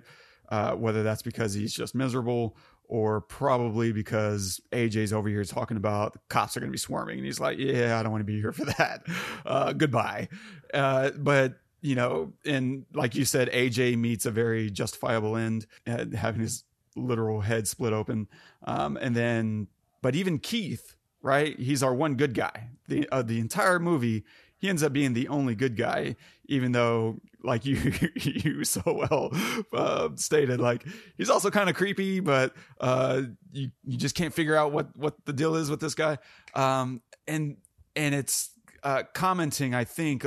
[0.50, 6.14] Uh, whether that's because he's just miserable or probably because AJ's over here talking about
[6.14, 8.26] the cops are going to be swarming, and he's like, "Yeah, I don't want to
[8.26, 9.04] be here for that.
[9.46, 10.28] Uh, goodbye."
[10.74, 16.06] Uh, but you know, and like you said, AJ meets a very justifiable end, uh,
[16.16, 16.64] having his
[16.96, 18.28] literal head split open,
[18.64, 19.68] um, and then,
[20.02, 21.58] but even Keith, right?
[21.60, 22.70] He's our one good guy.
[22.88, 24.26] the uh, The entire movie,
[24.60, 29.32] he ends up being the only good guy, even though, like you you so well
[29.74, 30.86] uh, stated, like
[31.18, 35.16] he's also kind of creepy, but uh, you you just can't figure out what what
[35.26, 36.18] the deal is with this guy.
[36.54, 37.58] Um, and
[37.96, 38.52] and it's
[38.84, 40.26] uh, commenting, I think,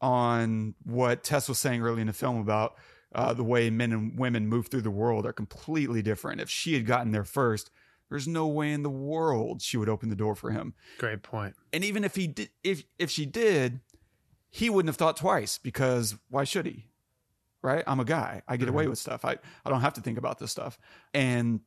[0.00, 2.76] on what Tess was saying early in the film about
[3.14, 6.40] uh, the way men and women move through the world are completely different.
[6.40, 7.70] If she had gotten there first,
[8.14, 10.72] there's no way in the world she would open the door for him.
[10.98, 11.56] Great point.
[11.72, 13.80] And even if he did, if if she did,
[14.50, 16.86] he wouldn't have thought twice because why should he?
[17.60, 17.82] Right?
[17.88, 18.42] I'm a guy.
[18.46, 18.74] I get mm-hmm.
[18.74, 19.24] away with stuff.
[19.24, 20.78] I I don't have to think about this stuff.
[21.12, 21.58] And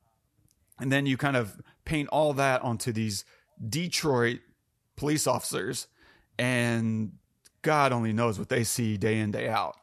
[0.80, 3.26] and then you kind of paint all that onto these
[3.68, 4.40] Detroit
[4.96, 5.86] police officers,
[6.38, 7.12] and
[7.60, 9.76] God only knows what they see day in day out.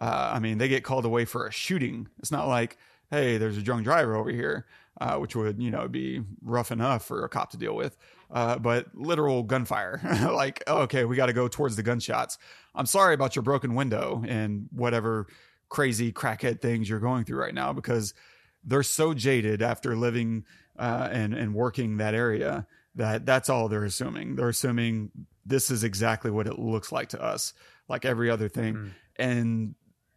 [0.00, 2.08] Uh, I mean, they get called away for a shooting.
[2.18, 2.76] It's not like,
[3.08, 4.66] hey, there's a drunk driver over here
[5.00, 7.96] uh, which would you know be rough enough for a cop to deal with.
[8.30, 10.00] Uh, but literal gunfire,
[10.32, 12.38] like oh, okay, we got to go towards the gunshots.
[12.74, 15.26] I'm sorry about your broken window and whatever
[15.68, 18.14] crazy crackhead things you're going through right now because
[18.64, 20.44] they're so jaded after living
[20.78, 24.36] uh, and and working that area that that's all they're assuming.
[24.36, 25.10] They're assuming
[25.46, 27.54] this is exactly what it looks like to us,
[27.88, 28.90] like every other thing, mm.
[29.16, 29.74] and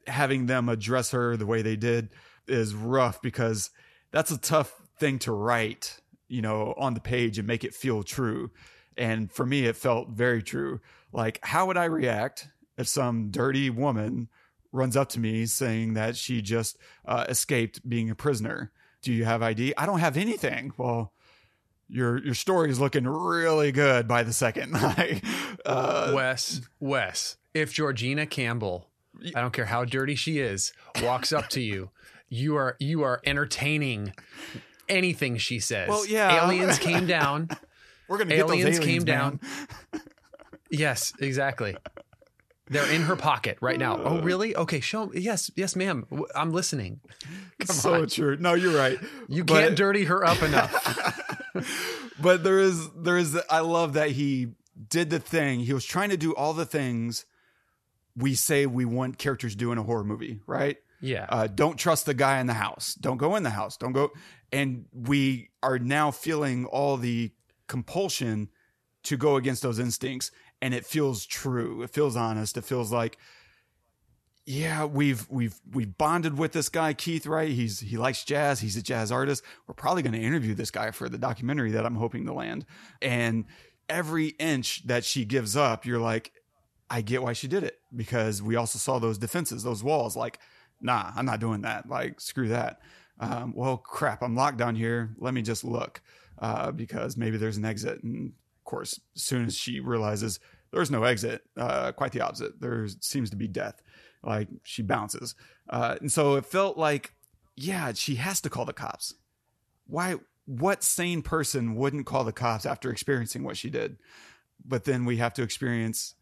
[0.08, 2.10] having them address her the way they did
[2.48, 3.70] is rough because
[4.12, 8.04] that's a tough thing to write, you know, on the page and make it feel
[8.04, 8.52] true.
[8.97, 10.82] And for me, it felt very true.
[11.12, 12.47] Like, how would I react
[12.78, 14.30] if some dirty woman
[14.71, 18.71] runs up to me saying that she just uh, escaped being a prisoner?
[19.02, 19.74] Do you have ID?
[19.78, 20.74] I don't have anything.
[20.78, 21.13] Well,
[21.89, 24.76] your your story is looking really good by the second.
[25.65, 28.88] uh, Wes, Wes, if Georgina Campbell,
[29.36, 30.71] I don't care how dirty she is,
[31.02, 31.89] walks up to you
[32.32, 34.13] you are you are entertaining
[34.89, 35.89] anything she says.
[35.89, 36.46] Well, yeah.
[36.46, 37.50] Aliens came down.
[38.08, 39.39] We're gonna aliens, aliens came man.
[39.39, 39.39] down.
[40.70, 41.78] yes, exactly.
[42.67, 44.02] They're in her pocket right now.
[44.02, 44.56] Oh, really?
[44.56, 45.20] Okay, show me.
[45.20, 46.06] Yes, yes, ma'am.
[46.34, 47.02] I'm listening.
[47.60, 48.08] Come so on.
[48.08, 48.38] true.
[48.38, 48.98] No, you're right.
[49.28, 51.34] You but, can't dirty her up enough.
[52.22, 53.38] but there is, there is.
[53.50, 54.54] I love that he
[54.89, 55.62] did the thing.
[55.62, 57.26] He was trying to do all the things
[58.15, 60.78] we say we want characters to do in a horror movie, right?
[61.02, 61.26] Yeah.
[61.30, 62.96] Uh, don't trust the guy in the house.
[62.96, 63.76] Don't go in the house.
[63.76, 64.12] Don't go.
[64.52, 67.32] And we are now feeling all the
[67.68, 68.50] compulsion
[69.04, 70.32] to go against those instincts.
[70.62, 71.82] And it feels true.
[71.82, 72.56] It feels honest.
[72.56, 73.18] It feels like,
[74.46, 77.50] yeah, we've we've we've bonded with this guy Keith, right?
[77.50, 78.60] He's he likes jazz.
[78.60, 79.44] He's a jazz artist.
[79.68, 82.66] We're probably going to interview this guy for the documentary that I'm hoping to land.
[83.02, 83.46] And
[83.88, 86.32] every inch that she gives up, you're like,
[86.90, 90.16] I get why she did it because we also saw those defenses, those walls.
[90.16, 90.40] Like
[90.82, 91.88] nah, I'm not doing that.
[91.89, 92.82] Like, screw that.
[93.20, 95.15] Um, well, crap, I'm locked down here.
[95.17, 96.02] Let me just look
[96.39, 98.04] uh, because maybe there's an exit.
[98.04, 100.39] And of course, as soon as she realizes
[100.72, 102.60] there's no exit, uh, quite the opposite.
[102.60, 103.82] There seems to be death.
[104.24, 105.36] Like, she bounces.
[105.70, 107.13] Uh, and so it felt like,
[107.56, 109.13] yeah, she has to call the cops.
[109.88, 110.15] Why?
[110.46, 113.98] What sane person wouldn't call the cops after experiencing what she did?
[114.65, 116.15] But then we have to experience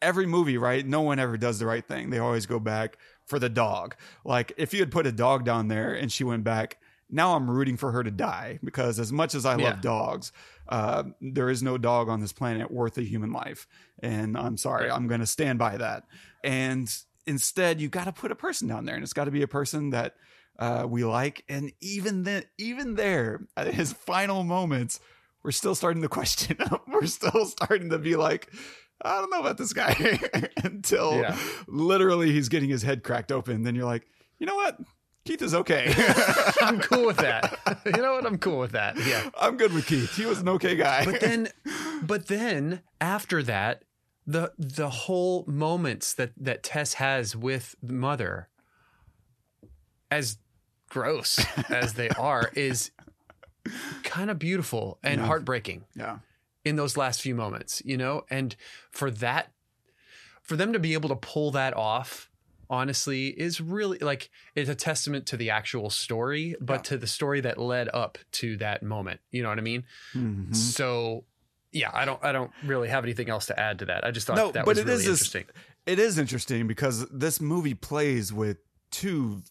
[0.00, 0.86] every movie, right?
[0.86, 2.10] No one ever does the right thing.
[2.10, 3.96] They always go back for the dog.
[4.24, 6.78] Like if you had put a dog down there and she went back,
[7.10, 9.70] now I'm rooting for her to die because as much as I yeah.
[9.70, 10.32] love dogs,
[10.68, 13.66] uh, there is no dog on this planet worth a human life.
[14.00, 16.04] And I'm sorry, I'm going to stand by that.
[16.42, 16.92] And
[17.26, 19.48] instead, you got to put a person down there, and it's got to be a
[19.48, 20.14] person that
[20.58, 21.44] uh, we like.
[21.48, 25.00] And even then, even there, at his final moments,
[25.42, 26.78] we're still starting to question him.
[26.88, 28.52] we're still starting to be like,
[29.02, 30.18] I don't know about this guy
[30.64, 31.36] until yeah.
[31.66, 33.62] literally he's getting his head cracked open.
[33.62, 34.06] Then you're like,
[34.38, 34.78] you know what?
[35.24, 35.92] Keith is okay.
[36.62, 37.58] I'm cool with that.
[37.86, 38.26] You know what?
[38.26, 38.96] I'm cool with that.
[38.96, 39.30] Yeah.
[39.40, 40.16] I'm good with Keith.
[40.16, 41.04] He was an okay guy.
[41.04, 41.48] But then
[42.02, 43.84] but then after that,
[44.26, 48.48] the the whole moments that that Tess has with mother
[50.10, 50.38] as
[50.88, 52.90] gross as they are is
[54.02, 55.26] kind of beautiful and yeah.
[55.26, 55.84] heartbreaking.
[55.94, 56.18] Yeah
[56.66, 58.24] in those last few moments, you know?
[58.28, 58.56] And
[58.90, 59.52] for that,
[60.42, 62.28] for them to be able to pull that off,
[62.68, 66.82] honestly, is really like it's a testament to the actual story, but yeah.
[66.82, 69.20] to the story that led up to that moment.
[69.30, 69.84] You know what I mean?
[70.12, 70.54] Mm-hmm.
[70.54, 71.24] So
[71.70, 74.04] yeah, I don't I don't really have anything else to add to that.
[74.04, 75.44] I just thought no, that was really interesting.
[75.86, 78.58] it is interesting because this movie plays with
[78.90, 79.44] two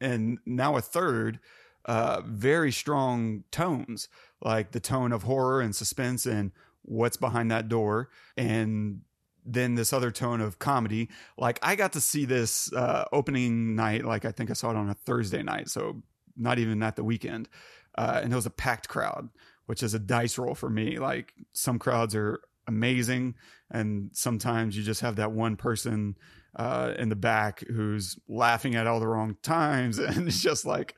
[0.00, 1.40] and now a third
[1.86, 4.08] uh, very strong tones,
[4.44, 6.52] like the tone of horror and suspense and
[6.82, 9.00] what's behind that door, and
[9.44, 11.08] then this other tone of comedy.
[11.36, 14.76] Like I got to see this uh, opening night, like I think I saw it
[14.76, 16.02] on a Thursday night, so
[16.36, 17.48] not even at the weekend,
[17.96, 19.28] uh, and it was a packed crowd,
[19.66, 20.98] which is a dice roll for me.
[20.98, 23.34] Like some crowds are amazing.
[23.70, 26.16] And sometimes you just have that one person
[26.56, 30.94] uh, in the back who's laughing at all the wrong times, and it's just like,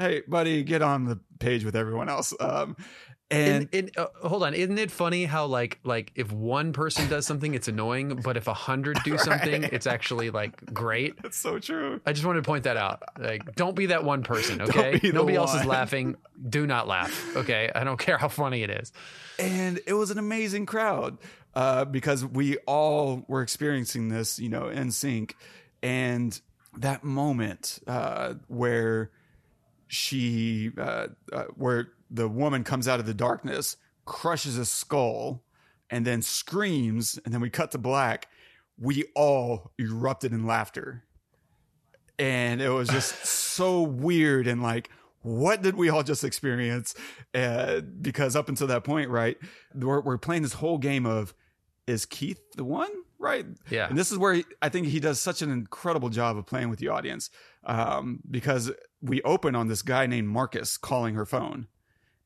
[0.00, 2.76] "Hey, buddy, get on the page with everyone else." Um,
[3.32, 7.54] and uh, hold on, isn't it funny how like like if one person does something,
[7.54, 11.22] it's annoying, but if a hundred do something, it's actually like great.
[11.22, 12.00] That's so true.
[12.04, 13.02] I just wanted to point that out.
[13.18, 14.98] Like, don't be that one person, okay?
[15.12, 16.16] Nobody else is laughing.
[16.48, 17.70] Do not laugh, okay?
[17.72, 18.92] I don't care how funny it is.
[19.38, 21.18] and it was an amazing crowd
[21.54, 25.36] uh, because we all were experiencing this, you know, in sync.
[25.82, 26.38] And
[26.78, 29.10] that moment uh, where
[29.90, 35.42] she, uh, uh, where the woman comes out of the darkness, crushes a skull,
[35.90, 38.28] and then screams, and then we cut to black.
[38.78, 41.04] We all erupted in laughter.
[42.20, 44.90] And it was just so weird and like
[45.22, 46.94] what did we all just experience?
[47.34, 49.36] Uh, because up until that point right
[49.74, 51.34] we're, we're playing this whole game of
[51.86, 52.90] is keith the one?
[53.18, 53.44] Right.
[53.68, 53.88] Yeah.
[53.88, 56.70] and this is where he, i think he does such an incredible job of playing
[56.70, 57.28] with the audience
[57.64, 58.70] um, because
[59.00, 61.66] we open on this guy named marcus calling her phone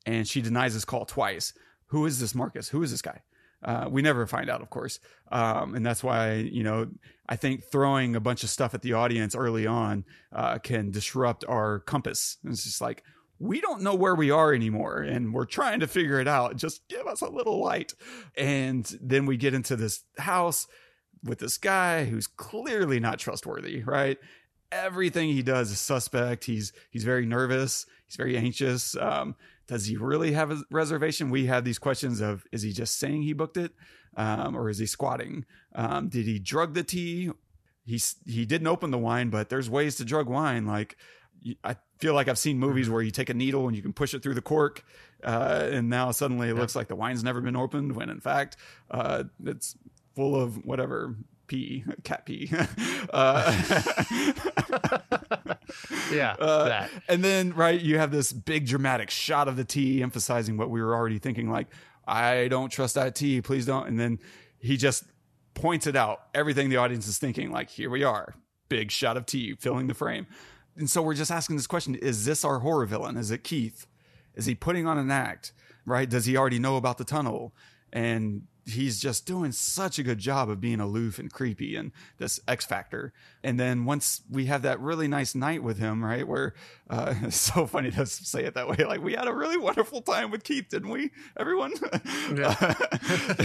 [0.06, 1.52] and she denies his call twice
[1.86, 3.20] who is this marcus who is this guy
[3.64, 5.00] uh, we never find out, of course.
[5.32, 6.88] Um, and that's why, you know,
[7.28, 11.44] I think throwing a bunch of stuff at the audience early on uh, can disrupt
[11.48, 12.36] our compass.
[12.44, 13.02] It's just like,
[13.38, 16.56] we don't know where we are anymore and we're trying to figure it out.
[16.56, 17.94] Just give us a little light.
[18.36, 20.66] And then we get into this house
[21.22, 24.18] with this guy who's clearly not trustworthy, right?
[24.74, 26.44] Everything he does is suspect.
[26.44, 27.86] He's he's very nervous.
[28.06, 28.96] He's very anxious.
[28.96, 31.30] Um, does he really have a reservation?
[31.30, 33.72] We had these questions of is he just saying he booked it,
[34.16, 35.44] um, or is he squatting?
[35.74, 37.30] Um, did he drug the tea?
[37.86, 40.66] He he didn't open the wine, but there's ways to drug wine.
[40.66, 40.96] Like
[41.62, 44.12] I feel like I've seen movies where you take a needle and you can push
[44.12, 44.84] it through the cork,
[45.22, 48.56] uh, and now suddenly it looks like the wine's never been opened when in fact
[48.90, 49.76] uh, it's
[50.14, 51.14] full of whatever
[51.54, 52.50] pee, cat pee.
[53.12, 53.52] uh,
[56.12, 56.90] Yeah, uh, that.
[57.08, 60.82] And then, right, you have this big dramatic shot of the tea emphasizing what we
[60.82, 61.68] were already thinking, like,
[62.06, 63.88] I don't trust that tea, please don't.
[63.88, 64.18] And then
[64.58, 65.04] he just
[65.54, 68.34] points it out, everything the audience is thinking, like, here we are,
[68.68, 70.26] big shot of tea filling the frame.
[70.76, 73.16] And so we're just asking this question Is this our horror villain?
[73.16, 73.86] Is it Keith?
[74.34, 75.52] Is he putting on an act?
[75.86, 76.08] Right?
[76.08, 77.54] Does he already know about the tunnel?
[77.92, 82.40] And he's just doing such a good job of being aloof and creepy and this
[82.48, 83.12] X factor.
[83.42, 86.26] And then once we have that really nice night with him, right?
[86.26, 86.54] Where
[86.88, 88.76] uh, it's so funny to say it that way.
[88.84, 91.10] Like we had a really wonderful time with Keith, didn't we?
[91.36, 91.72] Everyone.
[92.34, 92.74] Yeah.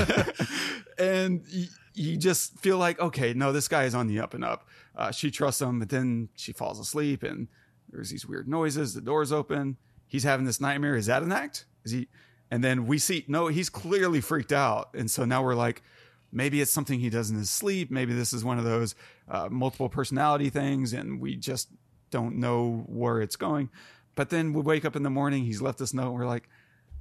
[0.98, 4.44] and you, you just feel like, okay, no, this guy is on the up and
[4.44, 4.68] up.
[4.96, 7.48] Uh, she trusts him, but then she falls asleep and
[7.90, 8.94] there's these weird noises.
[8.94, 9.78] The door's open.
[10.08, 10.96] He's having this nightmare.
[10.96, 11.66] Is that an act?
[11.84, 12.08] Is he?
[12.52, 14.90] And then we see, no, he's clearly freaked out.
[14.96, 15.84] And so now we're like,
[16.32, 17.92] maybe it's something he does in his sleep.
[17.92, 18.96] Maybe this is one of those
[19.30, 21.70] uh, multiple personality things, and we just
[22.10, 23.70] don't know where it's going.
[24.16, 26.50] But then we wake up in the morning, he's left us note, and we're like,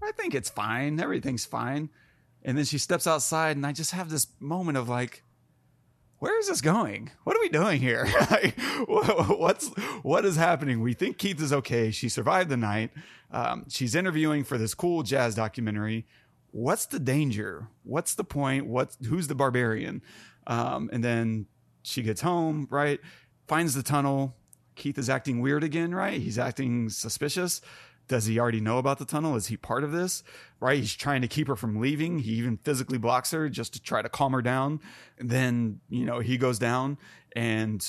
[0.03, 1.01] I think it's fine.
[1.01, 1.91] Everything's fine.
[2.43, 5.25] And then she steps outside, and I just have this moment of like,
[6.19, 7.11] where is this going?
[7.25, 8.07] What are we doing here?
[8.87, 9.69] What's
[10.03, 10.81] what is happening?
[10.81, 11.91] We think Keith is okay.
[11.91, 12.91] She survived the night.
[13.31, 16.07] Um, she's interviewing for this cool jazz documentary.
[16.51, 17.69] What's the danger?
[17.85, 18.67] What's the point?
[18.67, 20.03] What's who's the barbarian?
[20.47, 21.47] Um, and then
[21.83, 23.01] she gets home, right?
[23.47, 24.35] Finds the tunnel.
[24.75, 26.21] Keith is acting weird again, right?
[26.21, 27.61] He's acting suspicious.
[28.09, 29.37] Does he already know about the tunnel?
[29.37, 30.25] Is he part of this?
[30.61, 30.79] Right?
[30.79, 32.21] He's trying to keep her from leaving.
[32.21, 34.81] He even physically blocks her just to try to calm her down.
[35.19, 36.99] And then, you know, he goes down
[37.37, 37.87] and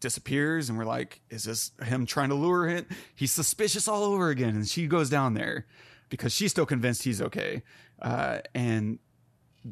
[0.00, 0.68] disappears.
[0.68, 2.86] And we're like, is this him trying to lure in?
[3.14, 4.54] He's suspicious all over again.
[4.54, 5.66] And she goes down there
[6.10, 7.62] because she's still convinced he's okay.
[8.00, 8.98] Uh, and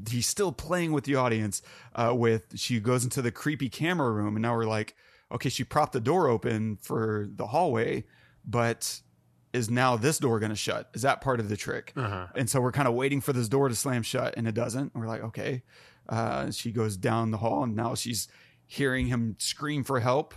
[0.09, 1.63] he's still playing with the audience
[1.95, 4.95] uh, with she goes into the creepy camera room and now we're like
[5.33, 8.05] okay she propped the door open for the hallway
[8.45, 9.01] but
[9.57, 10.91] is now this door going to shut?
[10.95, 11.93] Is that part of the trick?
[11.97, 12.27] Uh-huh.
[12.37, 14.93] and so we're kind of waiting for this door to slam shut and it doesn't.
[14.95, 15.63] And we're like okay.
[16.09, 18.29] Uh, she goes down the hall and now she's
[18.67, 20.35] hearing him scream for help.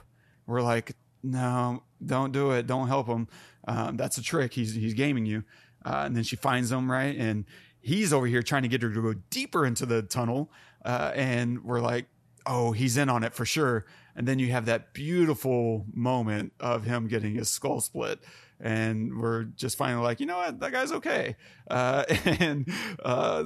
[0.47, 2.65] We're like no don't do it.
[2.65, 3.27] Don't help him.
[3.67, 4.53] Um, that's a trick.
[4.53, 5.43] He's he's gaming you.
[5.85, 7.15] Uh, and then she finds him right?
[7.17, 7.45] And
[7.81, 10.51] he's over here trying to get her to go deeper into the tunnel.
[10.83, 12.05] Uh, and we're like
[12.45, 13.85] oh he's in on it for sure.
[14.15, 18.19] And then you have that beautiful moment of him getting his skull split
[18.59, 21.35] and we're just finally like you know what that guy's okay
[21.69, 22.71] uh, and
[23.03, 23.43] uh,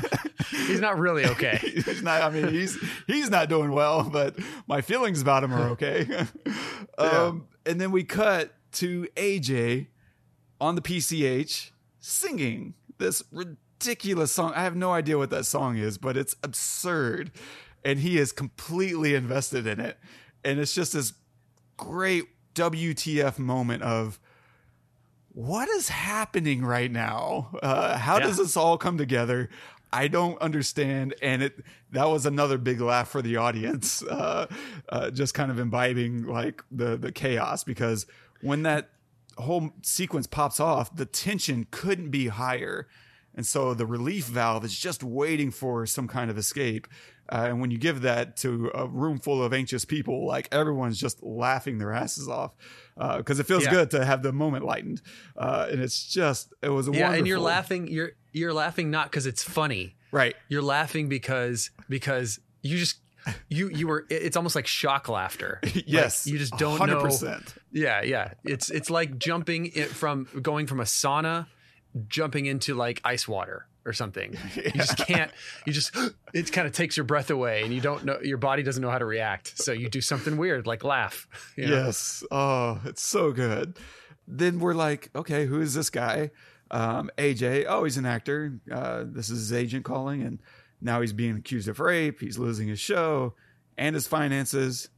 [0.67, 1.59] He's not really okay.
[1.63, 2.23] he's not.
[2.23, 4.37] I mean, he's he's not doing well, but
[4.67, 6.27] my feelings about him are okay.
[6.99, 9.89] um, And then we cut to AJ
[10.61, 14.53] on the PCH singing this ridiculous song.
[14.55, 17.33] I have no idea what that song is, but it's absurd.
[17.85, 19.99] And he is completely invested in it.
[20.45, 21.15] And it's just this
[21.77, 22.25] great
[22.55, 24.19] WTF moment of
[25.29, 27.51] what is happening right now?
[27.63, 28.27] Uh, how yeah.
[28.27, 29.49] does this all come together?
[29.93, 31.15] I don't understand.
[31.23, 34.47] And it that was another big laugh for the audience, uh,
[34.89, 38.07] uh, just kind of imbibing like the the chaos because
[38.41, 38.91] when that
[39.39, 42.89] whole sequence pops off, the tension couldn't be higher.
[43.35, 46.87] And so the relief valve is just waiting for some kind of escape.
[47.29, 50.99] Uh, and when you give that to a room full of anxious people, like everyone's
[50.99, 52.53] just laughing their asses off
[52.97, 53.71] because uh, it feels yeah.
[53.71, 55.01] good to have the moment lightened.
[55.37, 57.15] Uh, and it's just it was yeah, wonderful.
[57.19, 57.89] and you're laughing.
[57.89, 60.35] You're you're laughing not because it's funny, right?
[60.49, 62.97] You're laughing because because you just
[63.49, 67.23] you you were it's almost like shock laughter yes like you just don't 100%.
[67.23, 71.47] know yeah yeah it's it's like jumping it from going from a sauna
[72.09, 74.63] jumping into like ice water or something yeah.
[74.65, 75.31] you just can't
[75.67, 75.97] you just
[76.35, 78.91] it kind of takes your breath away and you don't know your body doesn't know
[78.91, 81.27] how to react so you do something weird like laugh
[81.57, 81.85] you know?
[81.85, 83.77] yes oh it's so good
[84.27, 86.31] then we're like okay who is this guy
[86.71, 90.39] um, aj oh he's an actor uh, this is his agent calling and
[90.83, 92.21] now he's being accused of rape.
[92.21, 93.35] He's losing his show
[93.79, 94.89] and his finances.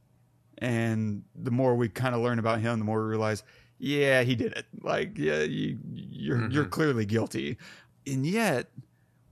[0.57, 3.43] And the more we kind of learn about him, the more we realize,
[3.77, 4.65] yeah, he did it.
[4.81, 6.51] Like, yeah, you, you're mm-hmm.
[6.51, 7.57] you're clearly guilty.
[8.07, 8.69] And yet,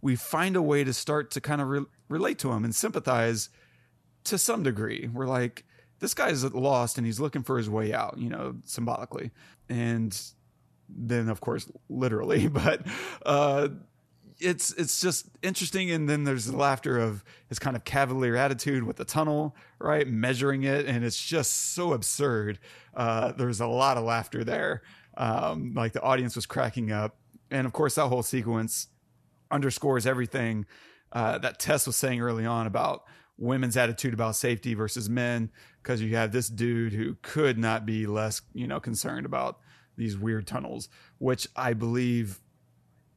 [0.02, 3.50] we find a way to start to kind of re- relate to him and sympathize
[4.26, 5.10] to some degree.
[5.12, 5.66] We're like,
[6.00, 9.32] this guy's lost and he's looking for his way out, you know, symbolically.
[9.70, 10.20] And
[10.90, 12.86] then, of course, literally, but
[13.26, 13.70] uh,
[14.40, 15.92] it's it's just interesting.
[15.92, 20.08] And then there's the laughter of his kind of cavalier attitude with the tunnel right?
[20.08, 20.86] Measuring it.
[20.86, 22.58] And it's just so absurd.
[22.96, 24.82] Uh, there's a lot of laughter there.
[25.16, 27.18] Um, like the audience was cracking up
[27.54, 28.88] and of course that whole sequence
[29.52, 30.66] underscores everything
[31.12, 33.04] uh, that tess was saying early on about
[33.38, 35.52] women's attitude about safety versus men
[35.82, 39.60] because you have this dude who could not be less you know concerned about
[39.96, 40.90] these weird tunnels
[41.20, 42.40] which i believe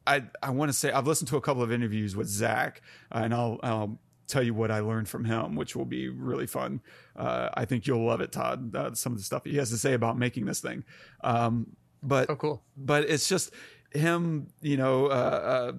[0.07, 2.81] I I want to say I've listened to a couple of interviews with Zach,
[3.13, 6.47] uh, and I'll I'll tell you what I learned from him, which will be really
[6.47, 6.81] fun.
[7.15, 8.75] Uh, I think you'll love it, Todd.
[8.75, 10.83] Uh, some of the stuff he has to say about making this thing.
[11.23, 12.63] Um, but oh, cool.
[12.75, 13.53] But it's just
[13.91, 15.71] him, you know, uh, uh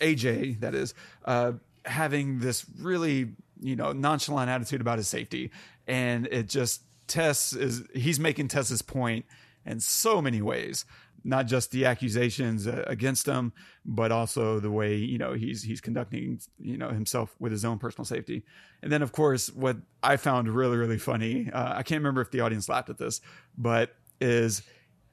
[0.00, 0.94] AJ that is
[1.24, 1.52] uh,
[1.84, 5.50] having this really you know nonchalant attitude about his safety,
[5.86, 9.26] and it just Tess is he's making Tess's point
[9.66, 10.84] in so many ways
[11.24, 13.52] not just the accusations uh, against him,
[13.84, 17.78] but also the way you know he's he's conducting you know himself with his own
[17.78, 18.44] personal safety.
[18.82, 22.30] And then of course, what I found really really funny, uh, I can't remember if
[22.30, 23.20] the audience laughed at this,
[23.56, 24.62] but is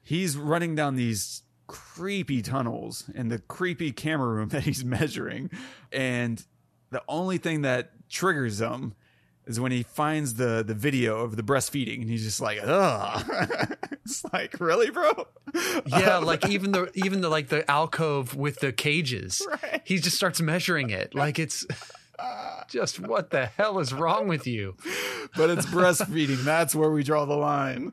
[0.02, 5.50] he's running down these creepy tunnels and the creepy camera room that he's measuring,
[5.92, 6.44] and
[6.90, 8.94] the only thing that triggers him
[9.46, 13.24] is when he finds the the video of the breastfeeding and he's just like, ugh.
[14.04, 15.26] it's like, really, bro?
[15.86, 19.46] Yeah, like even the even the like the alcove with the cages.
[19.48, 19.82] Right.
[19.84, 21.14] He just starts measuring it.
[21.14, 21.66] Like it's
[22.68, 24.76] just what the hell is wrong with you?
[25.36, 26.44] But it's breastfeeding.
[26.44, 27.92] That's where we draw the line.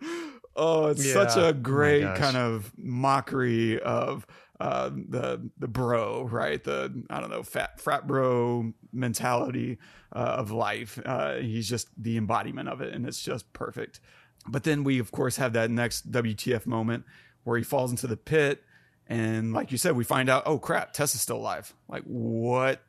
[0.56, 1.14] Oh, it's yeah.
[1.14, 4.26] such a oh great oh kind of mockery of
[4.60, 6.64] uh, the the bro, right?
[6.64, 9.78] The I don't know, fat frat bro mentality
[10.16, 11.00] uh, of life.
[11.06, 14.00] Uh, he's just the embodiment of it, and it's just perfect.
[14.48, 17.04] But then we, of course, have that next WTF moment
[17.44, 18.64] where he falls into the pit,
[19.08, 21.74] and like you said, we find out, oh crap, Tess is still alive.
[21.90, 22.82] Like what?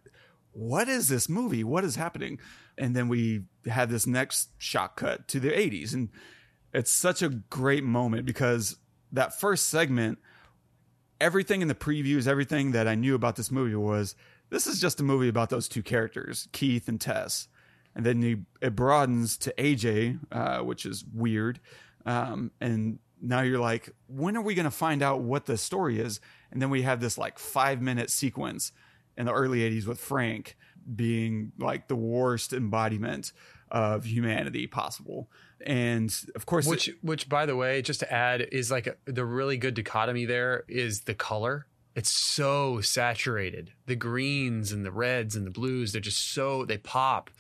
[0.53, 1.65] What is this movie?
[1.65, 2.39] What is happening?
[2.79, 6.11] And then we have this next shot cut to the 80s, and
[6.77, 8.77] it's such a great moment because
[9.11, 10.19] that first segment
[11.19, 14.15] everything in the previews, everything that I knew about this movie was
[14.51, 17.49] this is just a movie about those two characters, Keith and Tess.
[17.95, 21.61] And then you, it broadens to AJ, uh, which is weird.
[22.05, 25.99] Um, and now you're like, when are we going to find out what the story
[25.99, 26.21] is?
[26.53, 28.73] And then we have this like five minute sequence
[29.17, 30.59] in the early 80s with Frank
[30.95, 33.33] being like the worst embodiment
[33.71, 35.31] of humanity possible.
[35.65, 38.97] And of course, which, it, which by the way, just to add, is like a,
[39.07, 41.67] the really good dichotomy there is the color.
[41.95, 43.73] It's so saturated.
[43.87, 47.31] The greens and the reds and the blues, they're just so, they pop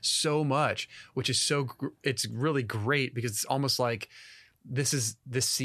[0.00, 1.68] so much, which is so,
[2.02, 4.08] it's really great because it's almost like
[4.64, 5.60] this is this,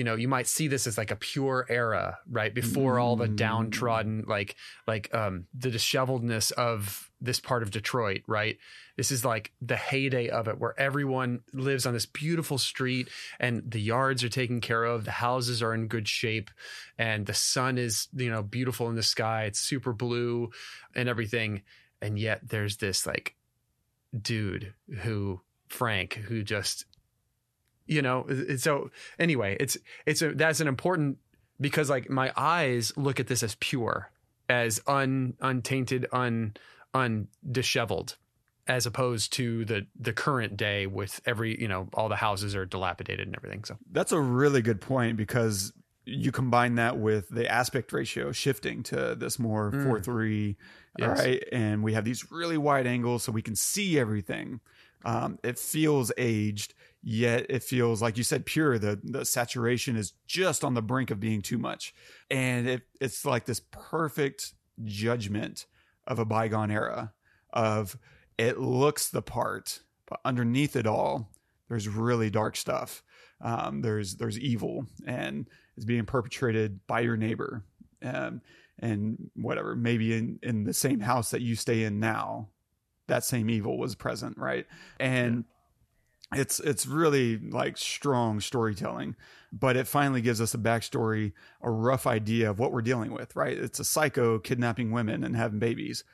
[0.00, 2.54] you know you might see this as like a pure era right?
[2.54, 3.36] Before all the Mm.
[3.36, 8.56] downtrodden like like um the disheveledness of this part of detroit right?
[8.96, 13.06] This is like the heyday of it where everyone lives on this beautiful street
[13.38, 16.50] and the yards are taken care of the houses are in good shape
[16.98, 20.50] and the sun is you know beautiful in the sky it's super blue
[20.94, 21.62] and everything.
[22.02, 23.36] And yet there's this like
[24.18, 24.72] dude
[25.02, 26.84] who frank who just
[27.90, 28.26] you know
[28.56, 29.76] so anyway it's
[30.06, 31.18] it's a that's an important
[31.60, 34.10] because like my eyes look at this as pure
[34.48, 36.54] as un untainted un
[36.94, 38.16] undisheveled
[38.66, 42.64] as opposed to the the current day with every you know all the houses are
[42.66, 45.72] dilapidated and everything so That's a really good point because
[46.04, 49.84] you combine that with the aspect ratio shifting to this more Mm.
[49.84, 50.56] 4 3.
[50.98, 51.08] Yes.
[51.08, 51.44] All right.
[51.52, 54.60] And we have these really wide angles so we can see everything.
[55.04, 58.78] Um, it feels aged, yet it feels, like you said, pure.
[58.78, 61.94] The, the saturation is just on the brink of being too much.
[62.30, 64.52] And it, it's like this perfect
[64.84, 65.66] judgment
[66.06, 67.12] of a bygone era
[67.52, 67.96] of
[68.38, 71.30] it looks the part, but underneath it all,
[71.68, 73.02] there's really dark stuff.
[73.42, 77.64] Um, there's there's evil and it's being perpetrated by your neighbor,
[78.02, 78.42] um,
[78.78, 79.74] and whatever.
[79.74, 82.48] Maybe in in the same house that you stay in now,
[83.06, 84.66] that same evil was present, right?
[84.98, 85.44] And
[86.34, 89.16] it's it's really like strong storytelling,
[89.52, 93.34] but it finally gives us a backstory, a rough idea of what we're dealing with,
[93.34, 93.56] right?
[93.56, 96.04] It's a psycho kidnapping women and having babies.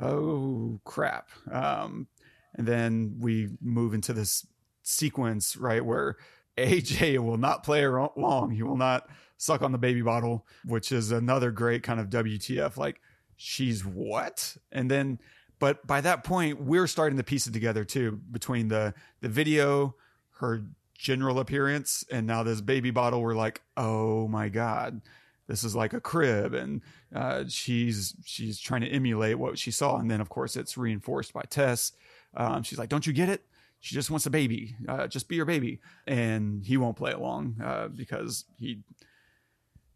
[0.00, 1.28] Oh crap!
[1.50, 2.08] Um,
[2.54, 4.46] and then we move into this
[4.82, 6.16] sequence, right, where
[6.58, 8.50] AJ will not play aro- long.
[8.50, 12.76] He will not suck on the baby bottle, which is another great kind of WTF.
[12.76, 13.00] Like,
[13.36, 14.56] she's what?
[14.72, 15.18] And then,
[15.60, 19.94] but by that point, we're starting to piece it together too between the the video,
[20.38, 23.22] her general appearance, and now this baby bottle.
[23.22, 25.02] We're like, oh my god,
[25.46, 26.80] this is like a crib, and
[27.14, 31.32] uh, she's she's trying to emulate what she saw, and then of course it's reinforced
[31.32, 31.92] by Tess.
[32.34, 33.44] Um, she's like, don't you get it?
[33.80, 34.76] She just wants a baby.
[34.86, 35.80] Uh, just be your baby.
[36.06, 38.80] And he won't play along uh, because he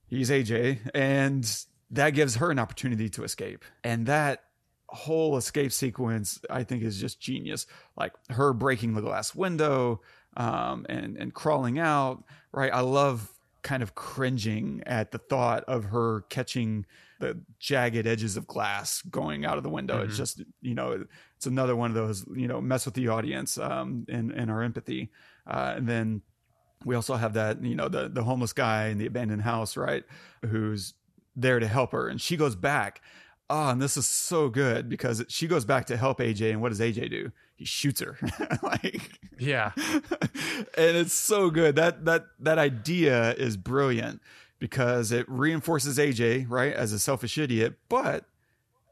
[0.06, 3.64] he's AJ, and that gives her an opportunity to escape.
[3.82, 4.44] And that
[4.94, 7.66] whole escape sequence, I think, is just genius.
[7.96, 10.00] Like her breaking the glass window
[10.36, 12.24] um, and and crawling out.
[12.52, 12.72] Right.
[12.72, 13.30] I love
[13.62, 16.84] kind of cringing at the thought of her catching
[17.18, 20.02] the jagged edges of glass going out of the window.
[20.02, 20.16] It's Mhm.
[20.18, 24.04] just, you know, it's another one of those, you know, mess with the audience um,
[24.08, 25.10] and, and our empathy.
[25.46, 26.20] Uh, and then
[26.84, 30.04] we also have that, you know, the, the homeless guy in the abandoned house, right?
[30.44, 30.92] Who's
[31.34, 32.08] there to help her.
[32.08, 33.00] And she goes back.
[33.50, 36.50] Oh, and this is so good because she goes back to help AJ.
[36.50, 37.30] And what does AJ do?
[37.56, 38.18] He shoots her.
[38.62, 41.76] like, yeah and it's so good.
[41.76, 44.20] That that that idea is brilliant
[44.58, 48.24] because it reinforces AJ right as a selfish idiot, but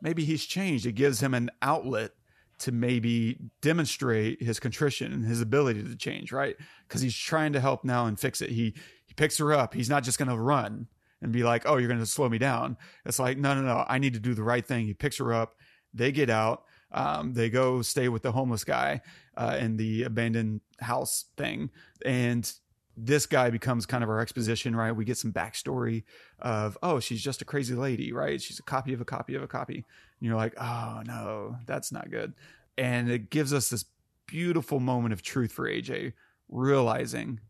[0.02, 0.84] maybe he's changed.
[0.84, 2.12] It gives him an outlet
[2.58, 6.56] to maybe demonstrate his contrition and his ability to change, right?
[6.86, 8.50] Because he's trying to help now and fix it.
[8.50, 8.74] He
[9.06, 9.74] he picks her up.
[9.74, 10.88] He's not just going to run
[11.22, 13.84] and be like, "Oh, you're going to slow me down." It's like, "No, no, no.
[13.88, 15.54] I need to do the right thing." He picks her up.
[15.94, 16.64] They get out.
[16.90, 19.00] Um, they go stay with the homeless guy
[19.36, 21.70] uh, in the abandoned house thing,
[22.04, 22.52] and
[22.96, 24.92] this guy becomes kind of our exposition, right?
[24.92, 26.04] We get some backstory
[26.38, 28.40] of, oh, she's just a crazy lady, right?
[28.40, 29.76] She's a copy of a copy of a copy.
[29.76, 29.84] And
[30.20, 32.34] you're like, oh no, that's not good.
[32.76, 33.84] And it gives us this
[34.26, 36.12] beautiful moment of truth for AJ,
[36.48, 37.40] realizing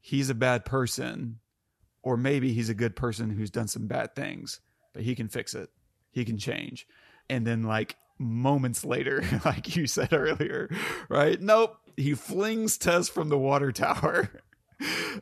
[0.00, 1.40] he's a bad person,
[2.06, 4.60] or maybe he's a good person who's done some bad things,
[4.92, 5.70] but he can fix it.
[6.12, 6.86] He can change.
[7.28, 10.70] And then like moments later, like you said earlier,
[11.08, 11.40] right?
[11.40, 11.76] Nope.
[11.96, 14.30] He flings Tess from the water tower.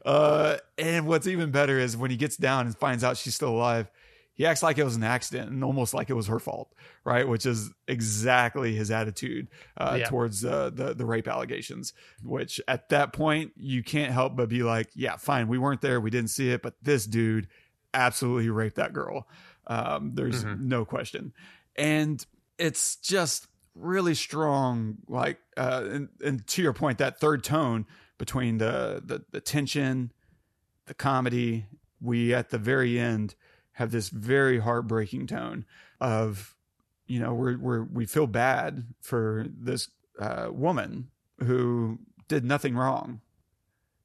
[0.05, 3.51] Uh, and what's even better is when he gets down and finds out she's still
[3.51, 3.89] alive,
[4.35, 6.75] he acts like it was an accident and almost like it was her fault,
[7.05, 7.27] right?
[7.27, 10.09] Which is exactly his attitude uh, Yeah.
[10.09, 11.93] towards uh, the the rape allegations.
[12.23, 16.01] Which at that point you can't help but be like, yeah, fine, we weren't there,
[16.01, 17.49] we didn't see it, but this dude
[17.93, 19.29] absolutely raped that girl.
[19.67, 20.61] Um, there's Mhm.
[20.61, 21.33] no question,
[21.77, 22.25] and
[22.59, 24.99] it's just really strong.
[25.09, 27.87] Like, uh, and, and to your point, that third tone
[28.19, 30.13] between the the, the tension,
[30.87, 31.67] the comedy,
[32.01, 33.35] we at the very end
[33.75, 35.65] have this very heartbreaking tone
[36.01, 36.57] of,
[37.07, 41.11] you know, we're we're we feel bad for this uh, woman
[41.45, 41.99] who
[42.29, 43.21] did nothing wrong,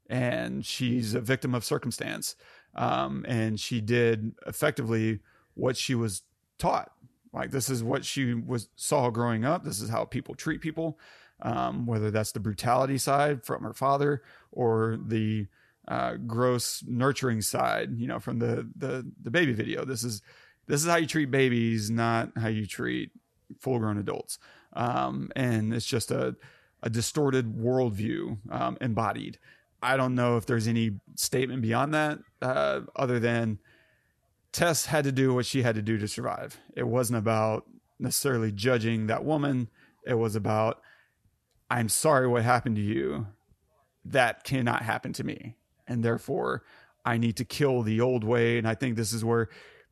[0.10, 2.36] and she's a victim of circumstance,
[2.76, 5.20] um, and she did effectively
[5.54, 6.24] what she was
[6.58, 6.92] taught.
[7.32, 9.64] Like this is what she was saw growing up.
[9.64, 11.00] This is how people treat people,
[11.42, 15.48] um, whether that's the brutality side from her father or the
[15.90, 19.84] uh, gross nurturing side, you know, from the the the baby video.
[19.84, 20.22] This is
[20.68, 23.12] this is how you treat babies, not how you treat
[23.60, 24.38] full grown adults.
[24.74, 26.36] Um, and it's just a
[26.82, 29.40] a distorted worldview um, embodied.
[29.82, 33.60] I don't know if there's any statement beyond that, uh, other than
[34.52, 36.60] Tess had to do what she had to do to survive.
[36.76, 37.66] It wasn't about
[37.98, 39.70] necessarily judging that woman.
[40.06, 40.82] It was about,
[41.70, 43.28] I'm sorry what happened to you.
[44.06, 45.56] That cannot happen to me.
[45.90, 46.64] And therefore,
[47.04, 48.58] I need to kill the old way.
[48.58, 49.50] And I think this is where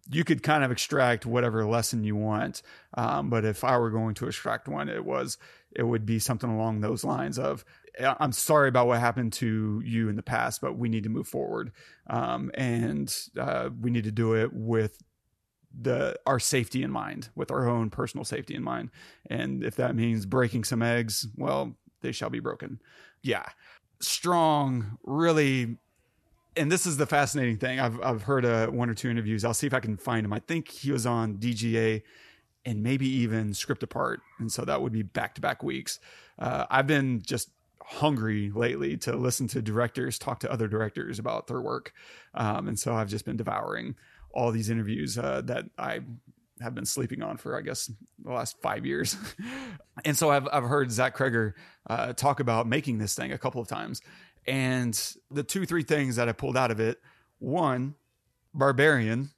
[0.10, 2.62] you could kind of extract whatever lesson you want.
[2.94, 5.38] Um, but if I were going to extract one, it was,
[5.76, 7.66] it would be something along those lines of,
[8.00, 11.28] I'm sorry about what happened to you in the past, but we need to move
[11.28, 11.72] forward.
[12.08, 15.02] Um, and uh, we need to do it with
[15.80, 18.92] the our safety in mind, with our own personal safety in mind.
[19.30, 22.80] And if that means breaking some eggs, well, they shall be broken.
[23.22, 23.46] Yeah.
[24.00, 25.78] Strong, really
[26.58, 27.80] and this is the fascinating thing.
[27.80, 29.46] I've I've heard uh, one or two interviews.
[29.46, 30.34] I'll see if I can find him.
[30.34, 32.04] I think he was on DGA
[32.66, 36.00] and maybe even Script Apart, and so that would be back to back weeks.
[36.38, 37.50] Uh, I've been just
[37.88, 41.94] hungry lately to listen to directors talk to other directors about their work.
[42.34, 43.96] Um, and so I've just been devouring
[44.34, 46.02] all these interviews uh, that I
[46.60, 47.90] have been sleeping on for, I guess,
[48.24, 49.16] the last five years.
[50.06, 51.54] and so I've, I've heard Zach Cregger
[51.90, 54.02] uh, talk about making this thing a couple of times.
[54.48, 57.00] And the two, three things that I pulled out of it
[57.40, 57.96] one,
[58.54, 59.30] barbarian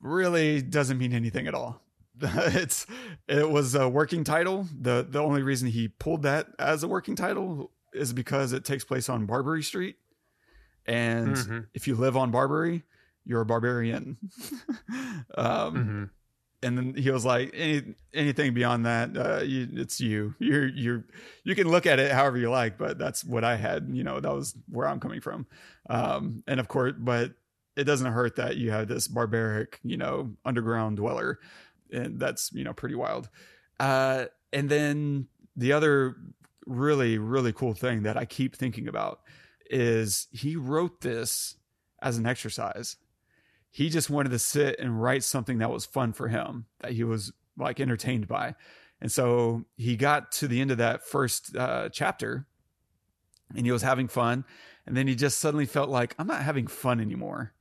[0.00, 1.82] really doesn't mean anything at all.
[2.20, 2.86] it's
[3.28, 4.66] it was a working title.
[4.78, 8.84] The the only reason he pulled that as a working title is because it takes
[8.84, 9.96] place on Barbary Street.
[10.86, 11.58] And mm-hmm.
[11.74, 12.84] if you live on Barbary,
[13.24, 14.18] you're a barbarian.
[15.36, 16.04] um, mm-hmm.
[16.66, 20.34] And then he was like, Any, anything beyond that, uh, you, it's you.
[20.38, 21.04] You're you're
[21.44, 23.88] you can look at it however you like, but that's what I had.
[23.92, 25.46] You know, that was where I'm coming from.
[25.88, 27.32] Um, and of course, but
[27.76, 31.38] it doesn't hurt that you have this barbaric, you know, underground dweller
[31.92, 33.28] and that's you know pretty wild.
[33.78, 36.16] Uh, and then the other
[36.66, 39.20] really really cool thing that I keep thinking about
[39.70, 41.56] is he wrote this
[42.02, 42.96] as an exercise.
[43.76, 47.04] He just wanted to sit and write something that was fun for him that he
[47.04, 48.54] was like entertained by.
[49.02, 52.46] And so he got to the end of that first uh, chapter
[53.54, 54.46] and he was having fun.
[54.86, 57.52] And then he just suddenly felt like, I'm not having fun anymore.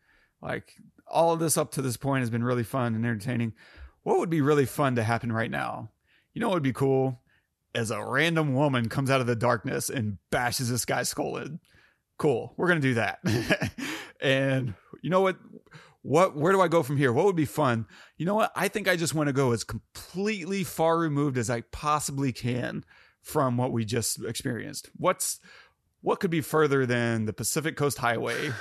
[0.41, 3.51] Like all of this up to this point has been really fun and entertaining
[4.03, 5.91] what would be really fun to happen right now?
[6.33, 7.19] You know what would be cool?
[7.73, 11.59] As a random woman comes out of the darkness and bashes this guy's skull in.
[12.17, 12.53] Cool.
[12.55, 13.19] We're to do that.
[14.21, 15.35] and you know what?
[16.07, 17.11] What, where do I go from here?
[17.11, 17.87] What would be fun?
[18.15, 18.51] You know what?
[18.55, 22.85] I think I just want to go as completely far removed as I possibly can
[23.23, 24.91] from what we just experienced.
[24.97, 25.39] What's,
[26.01, 28.51] what could be further than the Pacific Coast Highway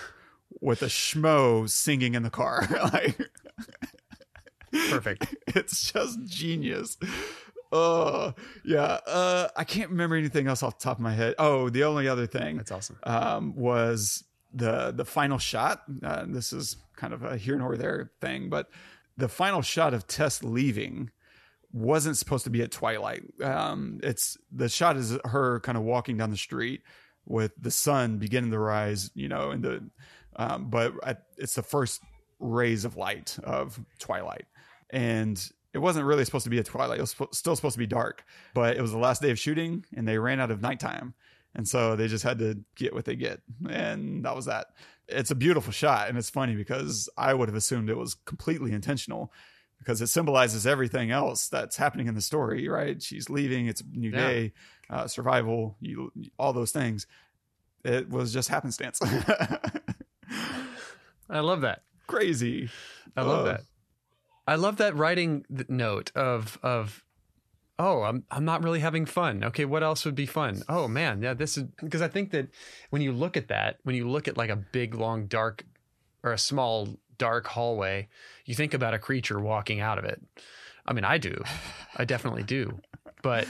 [0.62, 2.66] with a schmo singing in the car?
[2.95, 3.18] like,
[4.88, 5.34] Perfect.
[5.49, 6.97] it's just genius.
[7.70, 8.32] Oh,
[8.64, 9.01] yeah.
[9.07, 11.34] Uh, I can't remember anything else off the top of my head.
[11.38, 14.24] Oh, the only other thing that's awesome um, was
[14.55, 15.82] the the final shot.
[16.03, 18.70] Uh, this is kind of a here nor there thing, but
[19.16, 21.11] the final shot of Tess leaving
[21.72, 23.22] wasn't supposed to be at twilight.
[23.42, 26.82] Um, it's the shot is her kind of walking down the street
[27.26, 29.90] with the sun beginning to rise, you know, and the
[30.36, 30.92] um, but
[31.36, 32.03] it's the first
[32.40, 34.47] rays of light of twilight
[34.90, 36.99] and it wasn't really supposed to be a twilight.
[36.99, 38.24] It was sp- still supposed to be dark,
[38.55, 41.14] but it was the last day of shooting, and they ran out of nighttime,
[41.55, 44.68] and so they just had to get what they get, and that was that.
[45.09, 48.73] It's a beautiful shot, and it's funny because I would have assumed it was completely
[48.73, 49.33] intentional
[49.79, 52.69] because it symbolizes everything else that's happening in the story.
[52.69, 53.03] Right?
[53.03, 53.67] She's leaving.
[53.67, 54.17] It's a new yeah.
[54.17, 54.53] day,
[54.89, 57.07] uh, survival, you, all those things.
[57.85, 58.99] It was just happenstance.
[61.29, 61.83] I love that.
[62.07, 62.71] Crazy.
[63.17, 63.61] I love uh, that.
[64.47, 67.04] I love that writing note of of
[67.79, 69.45] oh I'm I'm not really having fun.
[69.45, 70.62] Okay, what else would be fun?
[70.68, 72.49] Oh man, yeah, this is because I think that
[72.91, 75.64] when you look at that, when you look at like a big long dark
[76.22, 78.09] or a small dark hallway,
[78.45, 80.20] you think about a creature walking out of it.
[80.87, 81.43] I mean, I do.
[81.97, 82.81] I definitely do.
[83.22, 83.47] But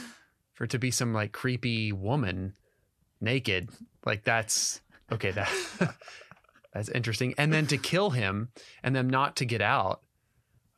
[0.53, 2.55] for it to be some like creepy woman
[3.21, 3.71] naked,
[4.05, 5.51] like that's okay, that
[6.73, 7.35] that's interesting.
[7.39, 8.51] And then to kill him
[8.83, 10.01] and then not to get out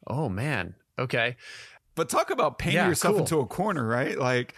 [0.07, 0.75] Oh man.
[0.99, 1.37] Okay.
[1.97, 3.21] But talk about painting yeah, yourself cool.
[3.21, 4.17] into a corner, right?
[4.17, 4.55] Like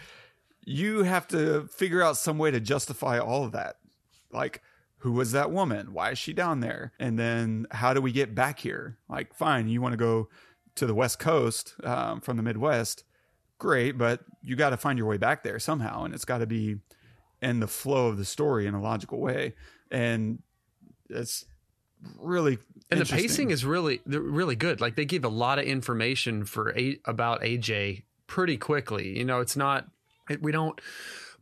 [0.63, 3.77] you have to figure out some way to justify all of that.
[4.31, 4.61] Like
[4.99, 5.93] who was that woman?
[5.93, 6.91] Why is she down there?
[6.99, 8.97] And then how do we get back here?
[9.09, 10.29] Like fine, you want to go
[10.75, 13.03] to the West Coast um, from the Midwest.
[13.57, 16.47] Great, but you got to find your way back there somehow, and it's got to
[16.47, 16.77] be
[17.41, 19.55] in the flow of the story in a logical way.
[19.89, 20.39] and
[21.09, 21.45] it's
[22.17, 22.59] really
[22.91, 24.81] and the pacing is really really good.
[24.81, 29.17] Like they give a lot of information for a, about AJ pretty quickly.
[29.17, 29.87] You know, it's not
[30.41, 30.79] we don't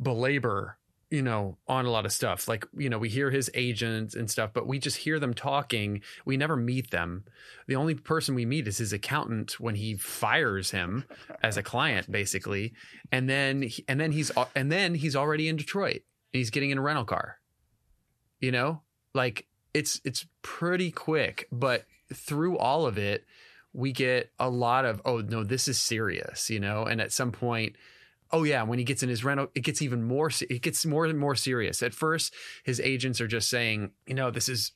[0.02, 0.78] belabor
[1.10, 2.48] you know, on a lot of stuff.
[2.48, 6.02] Like, you know, we hear his agents and stuff, but we just hear them talking.
[6.26, 7.24] We never meet them.
[7.68, 11.06] The only person we meet is his accountant when he fires him
[11.42, 12.74] as a client, basically.
[13.12, 16.78] And then, and then he's, and then he's already in Detroit and he's getting in
[16.78, 17.40] a rental car.
[18.42, 18.82] You know,
[19.14, 19.48] like
[19.78, 23.26] it's, it's pretty quick, but through all of it,
[23.74, 27.32] we get a lot of, oh, no, this is serious, you know, and at some
[27.32, 27.76] point,
[28.32, 30.30] Oh yeah, when he gets in his rental, it gets even more.
[30.50, 31.82] It gets more and more serious.
[31.82, 34.74] At first, his agents are just saying, you know, this is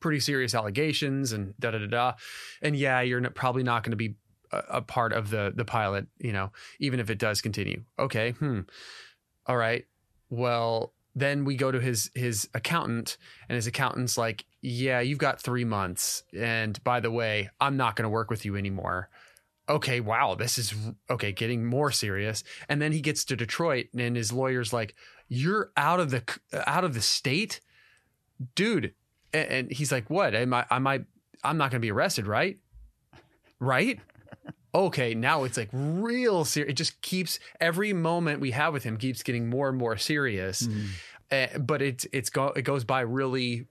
[0.00, 2.12] pretty serious allegations and da da da da.
[2.60, 4.16] And yeah, you're probably not going to be
[4.52, 6.06] a, a, part of the the pilot.
[6.18, 7.84] You know, even if it does continue.
[7.98, 8.60] Okay, hmm.
[9.46, 9.86] All right.
[10.28, 13.16] Well, then we go to his his accountant,
[13.48, 17.96] and his accountant's like, "Yeah, you've got three months, and by the way, I'm not
[17.96, 19.08] going to work with you anymore."
[19.70, 20.74] okay, wow, this is
[21.08, 22.42] okay, getting more serious.
[22.68, 24.94] And then he gets to Detroit and his lawyer's like,
[25.28, 26.22] "You're out of the
[26.66, 27.60] out of the state,
[28.54, 28.94] dude."
[29.32, 30.34] And he's like, "What?
[30.34, 30.66] Am I?
[30.70, 31.04] Am I?
[31.44, 32.58] I'm not going to be arrested, right?
[33.60, 34.00] Right?
[34.72, 36.70] Okay, now it's like real serious.
[36.70, 40.62] It just keeps every moment we have with him keeps getting more and more serious.
[40.62, 40.86] Mm.
[41.30, 43.66] Uh, but it's it's go it goes by really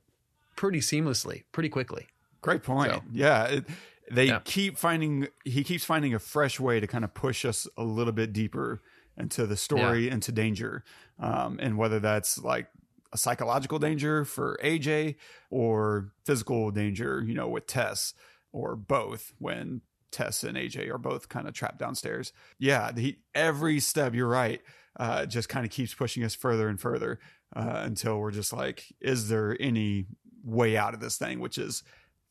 [0.55, 2.07] pretty seamlessly, pretty quickly.
[2.41, 2.91] Great point.
[2.91, 3.43] So, yeah.
[3.45, 3.66] It,
[4.12, 4.39] they yeah.
[4.43, 8.14] keep finding he keeps finding a fresh way to kind of push us a little
[8.14, 8.82] bit deeper
[9.18, 10.14] into the story yeah.
[10.14, 10.84] into danger
[11.20, 12.68] um, and whether that's like
[13.14, 15.16] a psychological danger for aj
[15.49, 18.14] or physical danger you know with tess
[18.51, 19.82] or both when
[20.12, 24.62] tess and aj are both kind of trapped downstairs yeah the, every step you're right
[24.99, 27.20] uh, just kind of keeps pushing us further and further
[27.56, 30.06] uh, until we're just like is there any
[30.43, 31.84] way out of this thing which is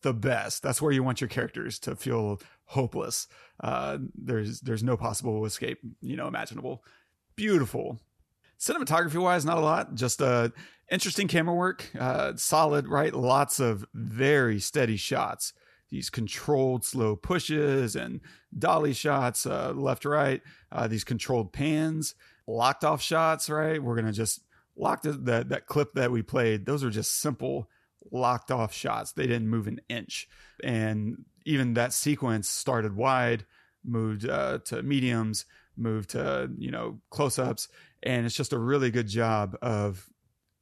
[0.03, 0.63] the best.
[0.63, 3.27] That's where you want your characters to feel hopeless.
[3.61, 6.85] Uh, there's there's no possible escape, you know, imaginable.
[7.37, 8.01] Beautiful.
[8.59, 9.95] Cinematography wise, not a lot.
[9.95, 10.49] Just uh,
[10.91, 11.91] interesting camera work.
[11.99, 13.15] Uh, solid, right?
[13.15, 15.53] Lots of very steady shots.
[15.91, 18.21] These controlled slow pushes and
[18.57, 20.43] dolly shots, uh, left right.
[20.71, 22.15] Uh, these controlled pans,
[22.47, 23.49] locked off shots.
[23.49, 23.83] Right?
[23.83, 24.41] We're gonna just
[24.79, 26.65] lock the, that that clip that we played.
[26.65, 27.69] Those are just simple
[28.11, 29.13] locked off shots.
[29.13, 30.29] They didn't move an inch.
[30.63, 33.45] And even that sequence started wide,
[33.85, 35.45] moved uh, to mediums,
[35.77, 37.69] moved to, you know, close ups.
[38.03, 40.09] And it's just a really good job of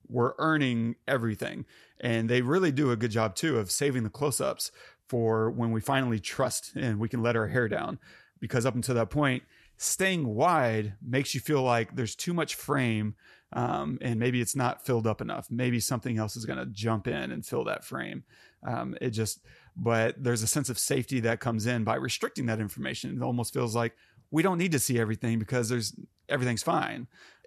[0.08, 1.64] we're earning everything.
[2.00, 4.70] And they really do a good job too of saving the close ups
[5.08, 7.98] for when we finally trust and we can let our hair down.
[8.40, 9.44] Because up until that point,
[9.76, 13.14] staying wide makes you feel like there's too much frame
[13.52, 15.48] um, and maybe it's not filled up enough.
[15.50, 18.24] Maybe something else is going to jump in and fill that frame.
[18.66, 19.40] Um, it just,
[19.76, 23.16] but there's a sense of safety that comes in by restricting that information.
[23.16, 23.94] It almost feels like
[24.30, 25.94] we don't need to see everything because there's
[26.28, 27.06] everything's fine.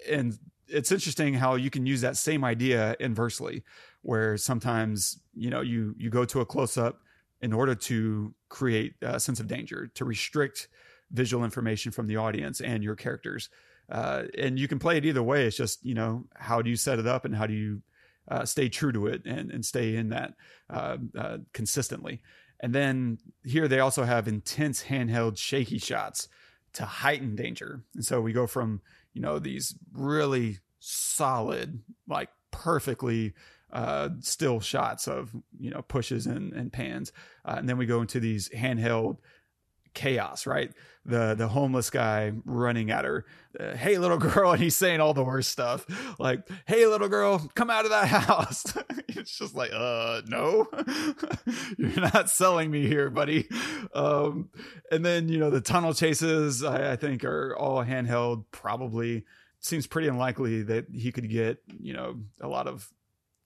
[0.10, 0.38] And
[0.68, 3.64] it's interesting how you can use that same idea inversely,
[4.02, 7.02] where sometimes you know you you go to a close up
[7.41, 10.68] in order to create a sense of danger, to restrict
[11.12, 13.50] visual information from the audience and your characters.
[13.90, 15.46] Uh, and you can play it either way.
[15.46, 17.82] It's just you know how do you set it up and how do you
[18.28, 20.34] uh, stay true to it and and stay in that
[20.70, 22.22] uh, uh consistently.
[22.62, 26.28] And then here they also have intense handheld shaky shots
[26.74, 27.84] to heighten danger.
[27.96, 28.82] And so we go from
[29.14, 33.34] you know these really solid like perfectly
[33.72, 37.12] uh, still shots of you know pushes and, and pans,
[37.46, 39.18] uh, and then we go into these handheld
[39.94, 40.72] chaos, right?
[41.06, 43.26] The the homeless guy running at her,
[43.60, 45.86] uh, "Hey little girl," and he's saying all the worst stuff,
[46.20, 48.66] like, "Hey little girl, come out of that house."
[49.10, 50.68] it's just like, uh, no,
[51.78, 53.48] you're not selling me here, buddy.
[53.94, 54.50] Um,
[54.92, 58.46] and then you know the tunnel chases, I, I think, are all handheld.
[58.52, 59.26] Probably
[59.62, 62.92] seems pretty unlikely that he could get you know a lot of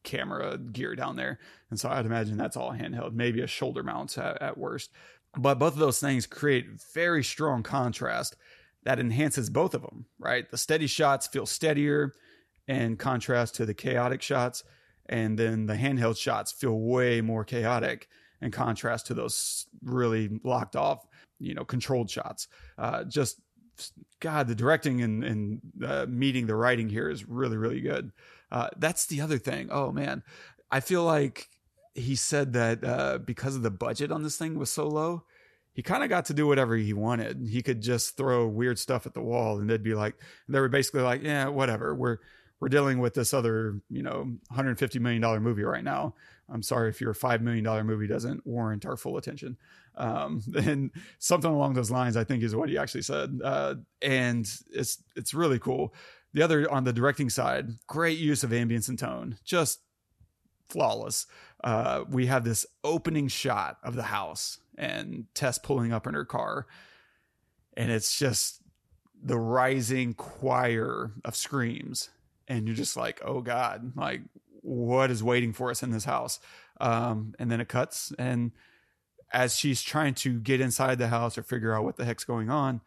[0.03, 1.39] camera gear down there.
[1.69, 4.91] And so I'd imagine that's all handheld, maybe a shoulder mount at, at worst.
[5.37, 8.35] But both of those things create very strong contrast
[8.83, 10.49] that enhances both of them, right?
[10.49, 12.13] The steady shots feel steadier
[12.67, 14.63] in contrast to the chaotic shots.
[15.07, 18.07] And then the handheld shots feel way more chaotic
[18.41, 21.05] in contrast to those really locked off,
[21.39, 22.47] you know, controlled shots.
[22.77, 23.41] Uh, just
[24.19, 28.11] God, the directing and, and uh, meeting the writing here is really, really good.
[28.51, 29.69] Uh, that's the other thing.
[29.71, 30.23] Oh man,
[30.71, 31.49] I feel like
[31.95, 35.23] he said that uh, because of the budget on this thing was so low,
[35.73, 37.47] he kind of got to do whatever he wanted.
[37.49, 40.15] He could just throw weird stuff at the wall, and they'd be like,
[40.47, 41.95] they were basically like, yeah, whatever.
[41.95, 42.17] We're
[42.59, 46.15] we're dealing with this other, you know, 150 million dollar movie right now.
[46.49, 49.57] I'm sorry if your five million dollar movie doesn't warrant our full attention.
[49.95, 53.39] Um, and something along those lines, I think, is what he actually said.
[53.43, 55.93] Uh, and it's it's really cool.
[56.33, 59.81] The other on the directing side, great use of ambience and tone, just
[60.69, 61.27] flawless.
[61.63, 66.25] Uh, we have this opening shot of the house and Tess pulling up in her
[66.25, 66.67] car,
[67.77, 68.61] and it's just
[69.21, 72.09] the rising choir of screams,
[72.47, 74.21] and you're just like, oh god, like
[74.61, 76.39] what is waiting for us in this house?
[76.81, 78.51] Um, and then it cuts, and
[79.31, 82.49] as she's trying to get inside the house or figure out what the heck's going
[82.49, 82.81] on,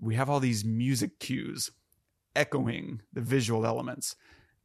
[0.00, 1.70] we have all these music cues
[2.36, 4.16] echoing the visual elements.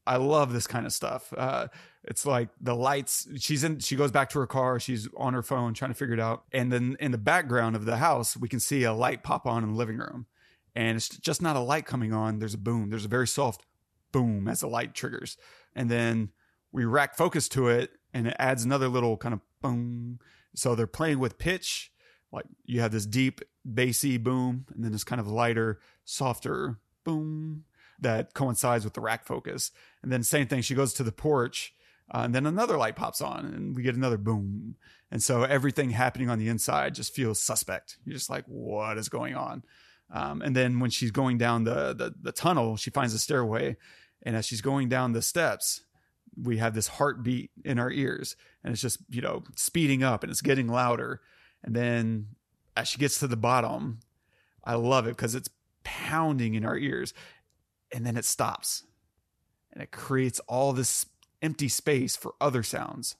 [0.07, 1.33] I love this kind of stuff.
[1.35, 1.67] Uh,
[2.03, 3.27] it's like the lights.
[3.37, 3.79] She's in.
[3.79, 4.79] She goes back to her car.
[4.79, 6.43] She's on her phone trying to figure it out.
[6.53, 9.63] And then in the background of the house, we can see a light pop on
[9.63, 10.25] in the living room.
[10.75, 12.39] And it's just not a light coming on.
[12.39, 12.89] There's a boom.
[12.89, 13.65] There's a very soft
[14.11, 15.37] boom as the light triggers.
[15.75, 16.29] And then
[16.71, 20.19] we rack focus to it, and it adds another little kind of boom.
[20.55, 21.91] So they're playing with pitch.
[22.31, 27.63] Like you have this deep bassy boom, and then this kind of lighter, softer boom
[27.99, 29.71] that coincides with the rack focus.
[30.03, 31.73] And then same thing, she goes to the porch,
[32.13, 34.75] uh, and then another light pops on, and we get another boom.
[35.11, 37.97] And so everything happening on the inside just feels suspect.
[38.05, 39.63] You're just like, what is going on?
[40.11, 43.75] Um, and then when she's going down the, the the tunnel, she finds a stairway,
[44.23, 45.81] and as she's going down the steps,
[46.41, 50.31] we have this heartbeat in our ears, and it's just you know speeding up, and
[50.31, 51.21] it's getting louder.
[51.63, 52.27] And then
[52.77, 53.99] as she gets to the bottom,
[54.63, 55.49] I love it because it's
[55.83, 57.13] pounding in our ears
[57.93, 58.83] and then it stops
[59.71, 61.05] and it creates all this
[61.41, 63.15] empty space for other sounds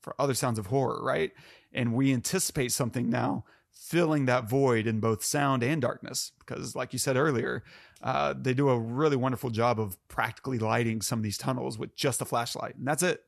[0.00, 1.32] for other sounds of horror right?
[1.72, 6.92] And we anticipate something now filling that void in both sound and darkness because like
[6.92, 7.62] you said earlier
[8.02, 11.94] uh, they do a really wonderful job of practically lighting some of these tunnels with
[11.96, 13.24] just a flashlight and that's it.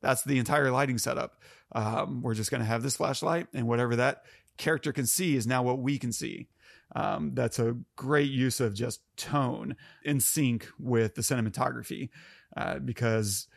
[0.00, 1.40] That's the entire lighting setup.
[1.72, 4.24] Um, we're just going to have this flashlight and whatever that
[4.56, 6.48] character can see is now what we can see
[6.94, 12.10] um, that's a great use of just tone in sync with the cinematography
[12.56, 13.48] uh, because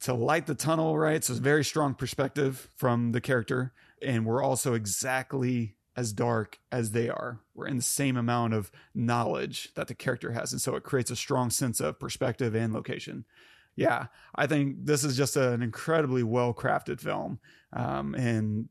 [0.00, 1.22] to light the tunnel, right?
[1.22, 3.72] So it's a very strong perspective from the character.
[4.02, 7.40] And we're also exactly as dark as they are.
[7.54, 10.52] We're in the same amount of knowledge that the character has.
[10.52, 13.24] And so it creates a strong sense of perspective and location.
[13.76, 17.40] Yeah, I think this is just an incredibly well crafted film.
[17.72, 18.68] Um, and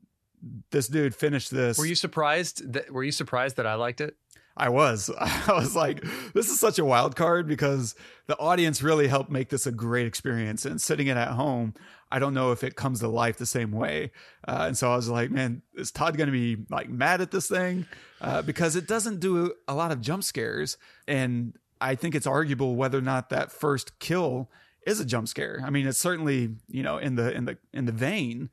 [0.70, 1.78] this dude finished this.
[1.78, 4.16] Were you surprised that were you surprised that I liked it?
[4.56, 5.10] I was.
[5.18, 7.94] I was like, this is such a wild card because
[8.26, 10.64] the audience really helped make this a great experience.
[10.64, 11.74] And sitting it at home,
[12.12, 14.10] I don't know if it comes to life the same way.
[14.46, 17.30] Uh, and so I was like, man, is Todd going to be like mad at
[17.30, 17.86] this thing?
[18.20, 20.76] Uh, because it doesn't do a lot of jump scares.
[21.06, 24.50] And I think it's arguable whether or not that first kill
[24.86, 25.62] is a jump scare.
[25.64, 28.50] I mean, it's certainly, you know, in the, in the, in the vein,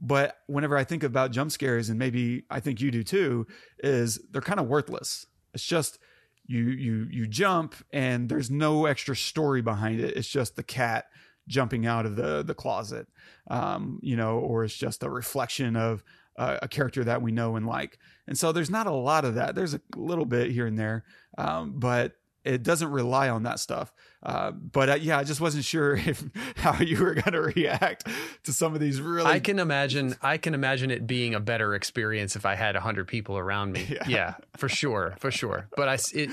[0.00, 3.46] but whenever I think about jump scares, and maybe I think you do too,
[3.78, 5.26] is they're kind of worthless.
[5.54, 5.98] It's just
[6.46, 10.16] you you you jump and there's no extra story behind it.
[10.16, 11.06] It's just the cat
[11.46, 13.06] jumping out of the the closet,
[13.50, 16.02] um, you know, or it's just a reflection of
[16.36, 17.98] uh, a character that we know and like.
[18.26, 19.54] And so there's not a lot of that.
[19.54, 21.04] There's a little bit here and there,
[21.36, 22.12] um, but
[22.48, 23.92] it doesn't rely on that stuff.
[24.22, 26.24] Uh, but uh, yeah, I just wasn't sure if
[26.56, 28.08] how you were going to react
[28.44, 29.30] to some of these really.
[29.30, 30.16] I can imagine.
[30.22, 33.86] I can imagine it being a better experience if I had hundred people around me.
[33.98, 34.04] Yeah.
[34.06, 34.34] yeah.
[34.56, 35.68] for sure, for sure.
[35.74, 36.30] But I it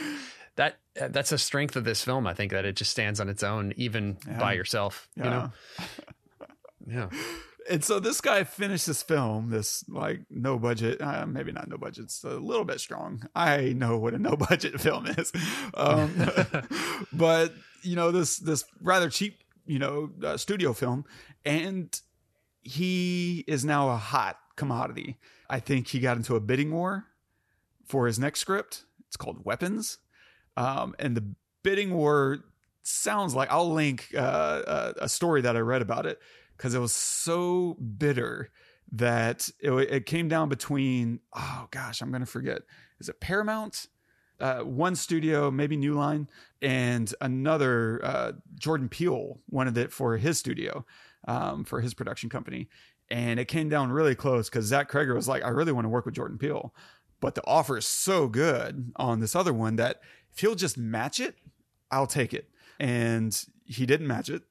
[0.56, 2.28] that that's a strength of this film.
[2.28, 4.40] I think that it just stands on its own, even yeah.
[4.40, 5.08] by yourself.
[5.16, 5.24] Yeah.
[5.24, 5.52] You know.
[6.88, 7.10] yeah
[7.70, 11.78] and so this guy finished this film, this like no budget, uh, maybe not no
[11.78, 13.28] budget, it's a little bit strong.
[13.36, 15.32] I know what a no budget film is,
[15.74, 16.14] um,
[17.14, 21.06] but you know this this rather cheap you know uh, studio film,
[21.44, 22.00] and
[22.62, 25.18] he is now a hot commodity.
[25.50, 27.06] I think he got into a bidding war
[27.86, 28.84] for his next script.
[29.08, 29.98] It's called Weapons,
[30.58, 32.40] um, and the bidding war
[32.84, 36.20] sounds like I'll link uh, a, uh, a story that I read about it
[36.58, 38.50] because it was so bitter
[38.92, 42.62] that it, it, came down between oh gosh i'm gonna forget.
[43.00, 43.88] Is it paramount?
[44.38, 46.28] Uh, one studio maybe new line
[46.62, 50.86] and another uh, jordan peele wanted it for his studio
[51.26, 52.68] um, for his production company.
[53.10, 55.90] And it came down really close because zach cregger was like i really want to
[55.90, 56.74] work with jordan peele.
[57.22, 60.02] But the offer is so good on this other one that
[60.34, 61.36] if he'll just match it
[61.90, 62.50] i'll take it.
[62.78, 64.44] And he didn't match it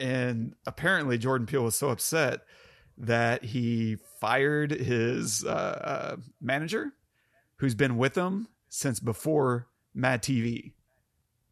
[0.00, 2.40] and apparently Jordan Peele was so upset
[2.98, 6.92] that he fired his uh, uh, manager,
[7.56, 10.72] who's been with him since before Mad TV.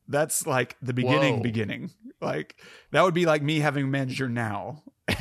[0.09, 1.43] That's like the beginning, Whoa.
[1.43, 1.91] beginning.
[2.21, 2.57] Like
[2.91, 4.83] that would be like me having a manager now,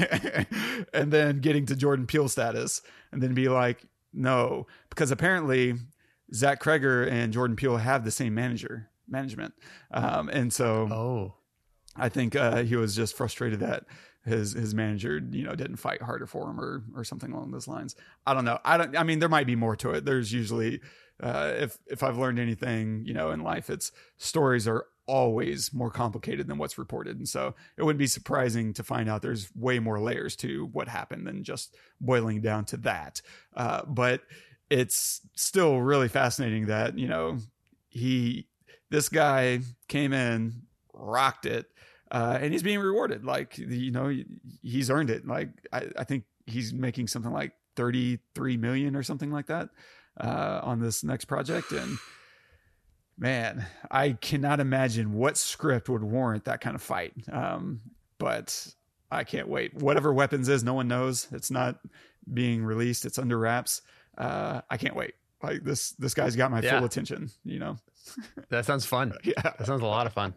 [0.93, 5.75] and then getting to Jordan Peele status, and then be like, no, because apparently
[6.33, 9.53] Zach Cregger and Jordan Peele have the same manager management,
[9.91, 11.33] um, and so Oh,
[11.97, 13.85] I think uh, he was just frustrated that
[14.27, 17.67] his his manager, you know, didn't fight harder for him or or something along those
[17.67, 17.95] lines.
[18.25, 18.59] I don't know.
[18.65, 18.95] I don't.
[18.97, 20.05] I mean, there might be more to it.
[20.05, 20.81] There's usually,
[21.21, 25.89] uh, if if I've learned anything, you know, in life, it's stories are always more
[25.89, 29.79] complicated than what's reported, and so it wouldn't be surprising to find out there's way
[29.79, 33.21] more layers to what happened than just boiling down to that.
[33.55, 34.21] Uh, but
[34.69, 37.37] it's still really fascinating that you know
[37.87, 38.47] he
[38.89, 41.67] this guy came in rocked it
[42.11, 43.23] uh, and he's being rewarded.
[43.25, 44.13] Like you know,
[44.61, 45.27] he's earned it.
[45.27, 49.69] Like I, I think he's making something like thirty three million or something like that
[50.19, 51.71] uh, on this next project.
[51.71, 51.97] And
[53.17, 57.13] man, I cannot imagine what script would warrant that kind of fight.
[57.31, 57.81] Um,
[58.17, 58.67] but
[59.11, 59.73] I can't wait.
[59.75, 61.27] Whatever weapons is, no one knows.
[61.31, 61.79] It's not
[62.33, 63.05] being released.
[63.05, 63.81] It's under wraps.
[64.17, 65.13] Uh, I can't wait.
[65.43, 66.77] Like this, this guy's got my Yeah.
[66.77, 67.29] full attention.
[67.45, 67.77] You know,
[68.49, 69.13] that sounds fun.
[69.23, 69.39] yeah.
[69.41, 70.33] That sounds a lot of fun.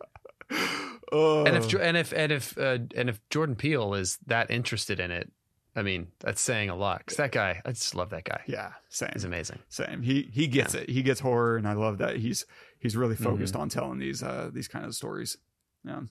[1.13, 1.45] Oh.
[1.45, 5.11] And if and if and if uh, and if Jordan Peele is that interested in
[5.11, 5.31] it,
[5.75, 6.99] I mean, that's saying a lot.
[7.01, 8.43] Because that guy, I just love that guy.
[8.47, 9.11] yeah, same.
[9.13, 9.59] He's amazing.
[9.69, 10.03] Same.
[10.03, 10.89] He he gets it.
[10.89, 12.47] He gets horror, and I love that he's
[12.79, 13.25] he's really Mm-hmm.
[13.25, 15.37] focused on telling these uh these kind of stories.
[15.85, 15.97] Yeah.
[15.97, 16.09] Um.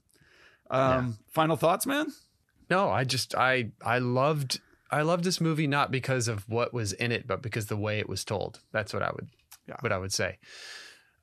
[0.72, 1.06] Yeah.
[1.30, 2.08] Final thoughts, man.
[2.70, 4.60] No, I just I I loved
[4.91, 8.00] I loved this movie not because of what was in it, but because the way
[8.00, 8.60] it was told.
[8.72, 9.28] That's what I would
[9.68, 9.76] Yeah.
[9.82, 10.38] what I would say.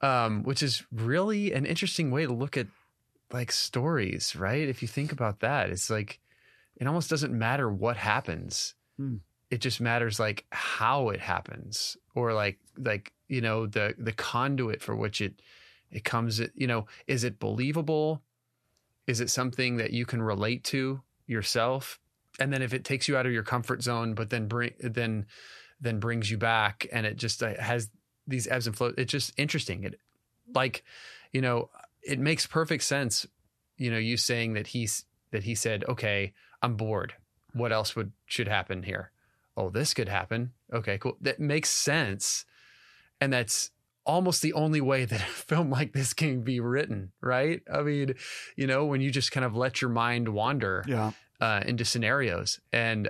[0.03, 2.67] Um, which is really an interesting way to look at
[3.33, 4.69] like stories, right?
[4.69, 6.21] If you think about that, it's like
[6.77, 8.75] it almost doesn't matter what happens.
[8.97, 9.17] Hmm.
[9.51, 14.83] It just matters like how it happens or like like you know the the conduit
[14.83, 15.41] for which it
[15.91, 18.23] it comes you know is it believable
[19.07, 22.01] is it something that you can relate to yourself
[22.41, 25.27] and then if it takes you out of your comfort zone but then bring then
[25.81, 27.91] then brings you back and it just uh, has
[28.27, 30.01] these ebbs and flows it's just interesting it
[30.55, 30.83] like
[31.33, 31.71] you know
[32.07, 33.27] it makes perfect sense
[33.77, 36.33] you know you saying that he's that he said okay
[36.63, 37.15] i'm bored.
[37.53, 39.11] What else would should happen here?
[39.57, 40.53] Oh this could happen.
[40.73, 41.17] Okay cool.
[41.21, 42.45] That makes sense.
[43.21, 43.71] And that's
[44.05, 47.63] almost the only way that a film like this can be written right?
[47.73, 48.15] I mean
[48.57, 51.13] you know when you just kind of let your mind wander Yeah.
[51.41, 53.09] uh, into scenarios and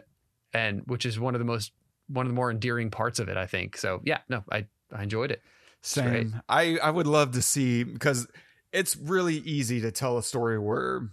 [0.52, 1.72] and which is one of the most
[2.08, 3.76] one of the more endearing parts of it i think.
[3.76, 5.42] So yeah no i i enjoyed it.
[5.82, 6.40] Same.
[6.48, 8.26] I I would love to see because
[8.72, 11.10] it's really easy to tell a story where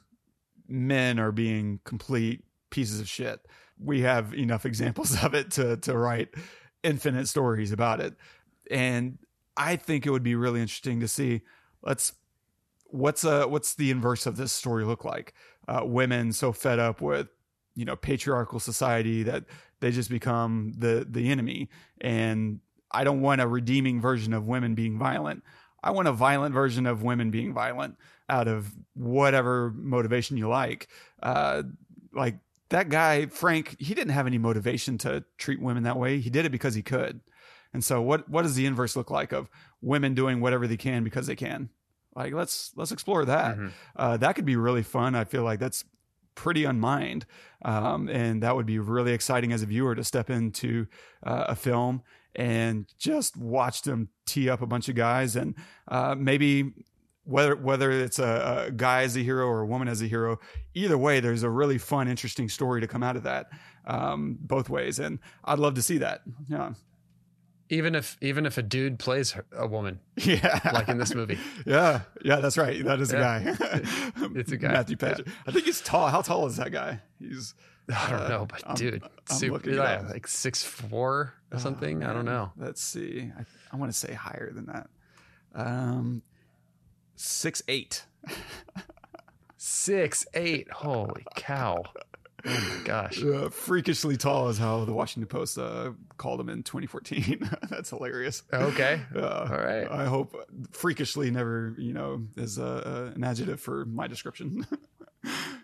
[0.68, 3.40] men are being complete pieces of shit.
[3.80, 6.30] We have enough examples of it to to write
[6.84, 8.16] infinite stories about it.
[8.70, 9.18] And
[9.56, 11.42] I think it would be really interesting to see
[11.82, 12.14] let's
[12.86, 15.34] what's uh what's the inverse of this story look like?
[15.68, 17.28] Uh women so fed up with
[17.76, 19.46] you know patriarchal society that
[19.80, 21.70] they just become the the enemy
[22.02, 22.60] and
[22.94, 25.44] I don't want a redeeming version of women being violent.
[25.84, 27.98] I want a violent version of women being violent
[28.30, 30.88] out of whatever motivation you like.
[31.22, 31.64] Uh,
[32.14, 32.38] like
[32.70, 36.20] that guy, Frank, he didn't have any motivation to treat women that way.
[36.20, 37.20] He did it because he could.
[37.74, 39.50] And so what, what does the inverse look like of
[39.82, 41.70] women doing whatever they can because they can?
[42.16, 43.58] Like, let's, let's explore that.
[43.58, 43.72] Mhm.
[43.96, 45.16] Uh, that could be really fun.
[45.16, 45.84] I feel like that's
[46.36, 47.26] pretty unmined.
[47.64, 50.88] Um, and that would be really exciting as a viewer to step into
[51.24, 52.04] uh, a film
[52.36, 55.56] and just watch them tee up a bunch of guys and
[55.88, 56.72] uh, maybe
[57.26, 60.40] whether whether it's a, a guy as a hero or a woman as a hero,
[60.74, 63.48] either way, there's a really fun, interesting story to come out of that,
[63.88, 66.22] um, both ways, and I'd love to see that.
[66.50, 66.74] Yeah,
[67.70, 71.40] even if even if a dude plays her- a woman yeah, like in this movie
[71.66, 72.38] yeah, yeah.
[72.42, 72.84] That's right.
[72.84, 73.56] That is a guy.
[74.36, 74.70] It's a guy.
[74.74, 75.28] Matthew Paget.
[75.48, 76.08] I think he's tall.
[76.08, 77.00] How tall is that guy?
[77.20, 77.54] He's
[77.94, 82.04] i don't Uh, know but I'm- dude I'm super yeah, like six four or something
[82.04, 83.32] Oh, i don't know Let's see.
[83.38, 84.88] I, I want to say higher than that.
[85.56, 86.22] Um,
[87.16, 88.06] six eight.
[89.58, 91.82] six eight holy cow
[92.46, 96.64] oh my gosh Uh, freakishly tall is how the Washington Post uh, called him in
[96.64, 97.50] 2014.
[97.70, 98.44] That's hilarious.
[98.52, 100.36] okay Uh, all right I hope
[100.72, 104.66] freakishly never, you know, is uh, an adjective for my description.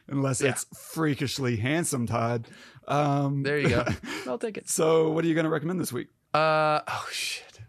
[0.10, 0.49] Unless Yeah.
[0.51, 2.47] it's freakishly handsome, Todd.
[2.88, 3.86] Um, there you go
[4.28, 6.07] i'll take it so, what are you going to recommend this week?
[6.34, 7.60] uh oh shit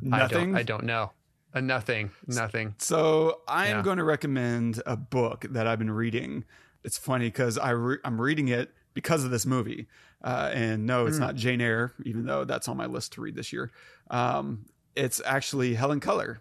[0.00, 0.22] Nothing.
[0.22, 1.12] i don't i don't know
[1.54, 3.82] uh, nothing nothing So I am Yeah.
[3.82, 6.44] going to recommend a book that I've been reading.
[6.84, 9.88] It's funny because I re- I'm reading it because of this movie.
[10.22, 13.34] Uh, and no, it's not Jane Eyre, even though that's on my list to read
[13.34, 13.70] this year.
[14.10, 16.40] Um, it's actually Helen Keller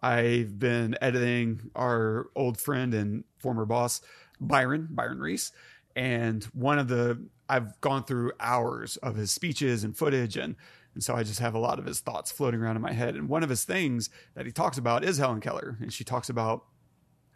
[0.00, 4.00] I've been editing our old friend and former boss,
[4.40, 5.52] Byron, Byron Reese.
[5.96, 10.36] And one of the, I've gone through hours of his speeches and footage.
[10.36, 10.56] And,
[10.94, 13.14] and so I just have a lot of his thoughts floating around in my head.
[13.14, 15.76] And one of his things that he talks about is Helen Keller.
[15.80, 16.64] And she talks about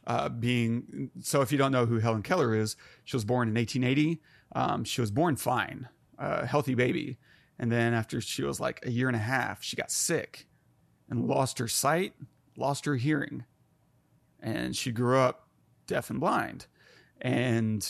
[0.06, 3.54] uh, being, so if you don't know who Helen Keller is, she was born in
[3.54, 4.20] 1880.
[4.54, 5.88] Um, she was born fine,
[6.18, 7.18] a healthy baby.
[7.58, 10.46] And then after she was like a year and a half, she got sick
[11.08, 12.14] and lost her sight,
[12.56, 13.44] lost her hearing.
[14.40, 15.48] And she grew up
[15.86, 16.66] deaf and blind.
[17.22, 17.88] And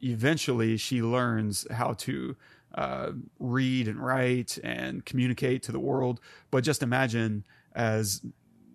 [0.00, 2.34] eventually she learns how to
[2.74, 6.20] uh, read and write and communicate to the world.
[6.50, 7.44] But just imagine
[7.74, 8.22] as,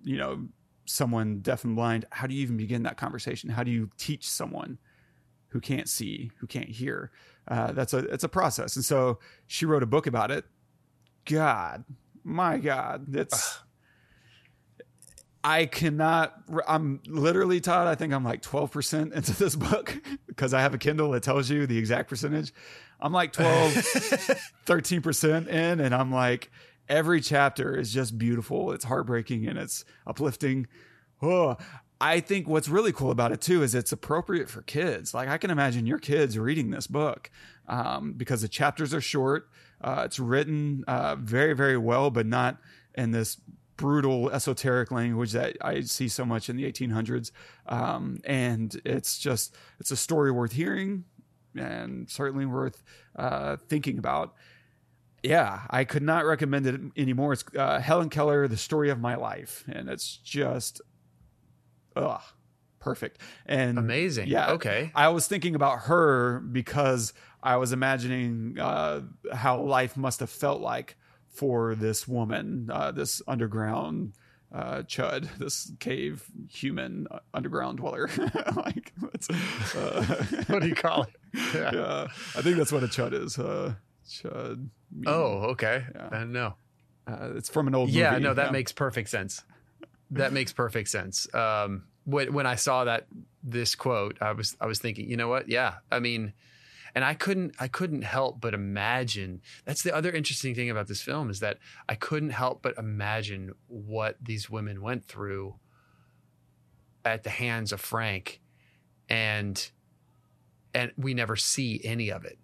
[0.04, 0.48] you know,
[0.86, 3.50] someone deaf and blind, how do you even begin that conversation?
[3.50, 4.78] How do you teach someone
[5.50, 7.12] who can't see, who can't hear?
[7.48, 8.76] Uh, that's a it's a process.
[8.76, 10.46] And so she wrote a book about it.
[11.26, 11.84] God,
[12.24, 13.60] my God, that's
[15.44, 16.34] I cannot.
[16.68, 17.88] I'm literally Todd.
[17.88, 21.24] I think I'm like 12 percent into this book because I have a Kindle that
[21.24, 22.54] tells you the exact percentage.
[23.00, 23.74] I'm like 12,
[24.66, 26.50] 13 percent in, and I'm like
[26.88, 28.72] every chapter is just beautiful.
[28.72, 30.68] It's heartbreaking and it's uplifting.
[31.22, 31.58] Oh,
[32.00, 35.14] I think what's really cool about it too is it's appropriate for kids.
[35.14, 37.32] Like I can imagine your kids reading this book
[37.68, 39.50] um, because the chapters are short.
[39.82, 42.58] Uh, it's written uh, very, very well, but not
[42.96, 43.40] in this
[43.78, 47.32] brutal esoteric language that I see so much in the 1800s.
[47.68, 51.06] Um, and it's just, it's a story worth hearing
[51.56, 52.84] and certainly worth
[53.16, 54.34] uh, thinking about.
[55.24, 57.34] Yeah, I could not recommend it anymore.
[57.34, 59.64] It's uh, Helen Keller, The Story of My Life.
[59.72, 60.82] And it's just,
[61.96, 62.22] ugh,
[62.80, 63.20] perfect.
[63.46, 64.28] And amazing.
[64.28, 64.52] Yeah.
[64.52, 64.92] Okay.
[64.94, 69.02] I was thinking about her because I was imagining uh,
[69.34, 70.98] how life must have felt like
[71.34, 74.14] for this woman, uh, this underground
[74.54, 78.10] uh, chud, this cave human uh, underground dweller.
[78.56, 78.94] like,
[79.76, 80.04] uh,
[80.48, 81.10] what do you call it?
[81.56, 81.72] Yeah.
[81.74, 82.08] yeah.
[82.36, 83.40] I think that's what a chud is.
[83.40, 83.74] Uh,
[84.08, 84.70] chud.
[85.08, 85.84] Oh, okay.
[85.96, 86.20] Yeah.
[86.20, 86.54] Uh, no,
[87.08, 87.90] it's from an old.
[87.90, 88.24] Yeah, movie.
[88.24, 88.52] no, that yeah.
[88.52, 89.42] makes perfect sense.
[90.12, 91.34] That makes perfect sense.
[91.34, 93.08] Um, when when I saw that
[93.44, 95.50] this quote, I was I was thinking, you know what?
[95.50, 96.34] Yeah, I mean
[96.96, 99.42] and I couldn't I couldn't help but imagine.
[99.66, 101.58] That's the other interesting thing about this film is that
[101.90, 105.56] I couldn't help but imagine what these women went through
[107.06, 108.42] at the hands of Frank,
[109.10, 109.72] and
[110.74, 112.38] and we never see any of it.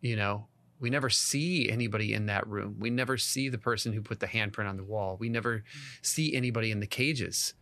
[0.00, 0.48] You know,
[0.80, 2.76] we never see anybody in that room.
[2.78, 5.16] We never see the person who put the handprint on the wall.
[5.18, 5.62] We never mm.
[6.02, 7.54] see anybody in the cages.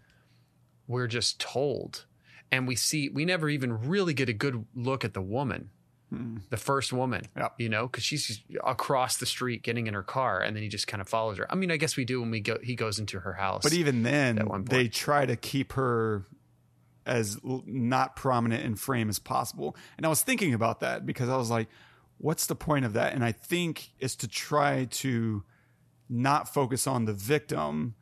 [0.86, 2.06] We're just told
[2.50, 5.70] and we see we never even really get a good look at the woman
[6.10, 6.38] hmm.
[6.50, 7.54] the first woman yep.
[7.58, 10.86] you know because she's across the street getting in her car and then he just
[10.86, 12.98] kind of follows her i mean i guess we do when we go he goes
[12.98, 16.24] into her house but even then they try to keep her
[17.04, 21.36] as not prominent in frame as possible and i was thinking about that because i
[21.36, 21.68] was like
[22.18, 25.42] what's the point of that and i think it's to try to
[26.08, 27.94] not focus on the victim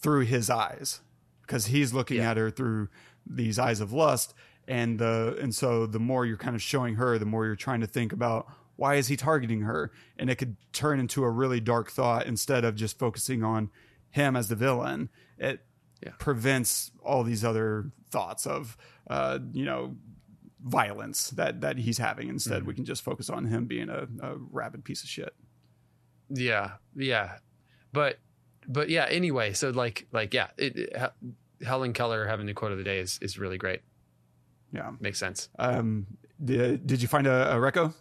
[0.00, 1.00] through his eyes
[1.42, 2.30] because he's looking yeah.
[2.30, 2.88] at her through
[3.32, 4.34] these eyes of lust
[4.66, 7.80] and the and so the more you're kind of showing her the more you're trying
[7.80, 8.46] to think about
[8.80, 9.92] why is he targeting her?
[10.16, 13.68] And it could turn into a really dark thought instead of just focusing on
[14.08, 15.10] him as the villain.
[15.36, 15.60] It
[16.02, 16.12] yeah.
[16.18, 18.78] prevents all these other thoughts of
[19.10, 19.96] uh, you know
[20.64, 22.28] violence that that he's having.
[22.30, 22.68] Instead mm-hmm.
[22.68, 25.34] we can just focus on him being a, a rabid piece of shit.
[26.30, 27.36] Yeah yeah.
[27.92, 28.18] But
[28.66, 31.12] but yeah anyway so like like yeah it, it,
[31.64, 33.80] Helen Keller having the quote of the day is is really great.
[34.72, 35.48] Yeah, makes sense.
[35.58, 36.06] Um,
[36.42, 37.92] did, did you find a, a reco?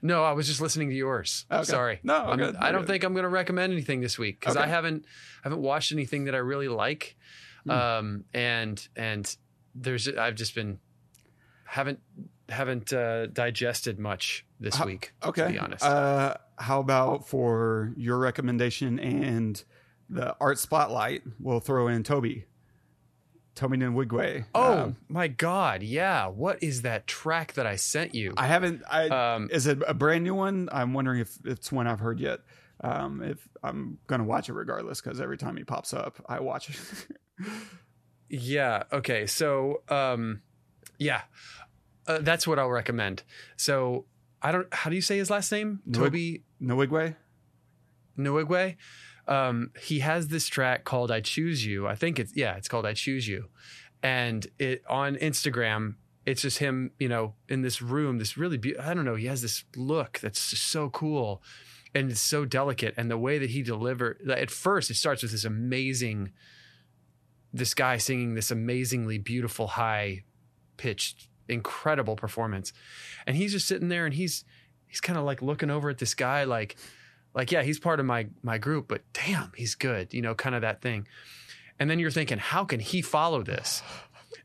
[0.00, 1.46] No, I was just listening to yours.
[1.50, 1.62] Okay.
[1.62, 2.00] Sorry.
[2.02, 2.56] No, okay.
[2.58, 4.64] I don't think I'm going to recommend anything this week because okay.
[4.64, 5.04] I haven't
[5.44, 7.16] haven't watched anything that I really like.
[7.68, 7.72] Mm.
[7.72, 9.36] Um, and and
[9.74, 10.80] there's I've just been
[11.64, 12.00] haven't
[12.48, 15.12] haven't uh, digested much this how, week.
[15.22, 15.84] Okay, to be honest.
[15.84, 19.62] Uh, how about for your recommendation and
[20.12, 22.44] the art spotlight, we'll throw in Tobe.
[23.54, 24.46] Tobe Nwigwe.
[24.54, 25.82] Oh um, my God!
[25.82, 28.32] Yeah, what is that track that I sent you?
[28.36, 28.82] I haven't.
[28.90, 30.70] I um, is it a brand new one?
[30.72, 32.40] I'm wondering if it's one I've heard yet.
[32.80, 36.70] Um, if I'm gonna watch it regardless, because every time he pops up, I watch
[36.70, 37.46] it.
[38.30, 38.84] yeah.
[38.90, 39.26] Okay.
[39.26, 40.40] So, um,
[40.98, 41.22] yeah,
[42.06, 43.22] uh, that's what I'll recommend.
[43.56, 44.06] So
[44.40, 44.72] I don't.
[44.72, 45.80] How do you say his last name?
[45.86, 47.16] Nwig- Tobe Nwigwe.
[48.18, 48.76] Nwigwe
[49.32, 52.86] um, he has this track called "I Choose You." I think it's yeah, it's called
[52.86, 53.48] "I Choose You,"
[54.02, 55.94] and it on Instagram.
[56.24, 58.18] It's just him, you know, in this room.
[58.18, 59.16] This really, be- I don't know.
[59.16, 61.42] He has this look that's just so cool,
[61.94, 65.32] and it's so delicate and the way that he delivered at first it starts with
[65.32, 66.32] this amazing
[67.52, 70.24] this guy singing this amazingly beautiful high
[70.76, 72.72] pitched incredible performance
[73.26, 74.44] and he's just sitting there and he's
[74.86, 76.76] he's kind of like looking over at this guy like
[77.34, 80.54] like yeah he's part of my my group but damn he's good you know kind
[80.54, 81.06] of that thing.
[81.78, 83.82] And then you're thinking how can he follow this?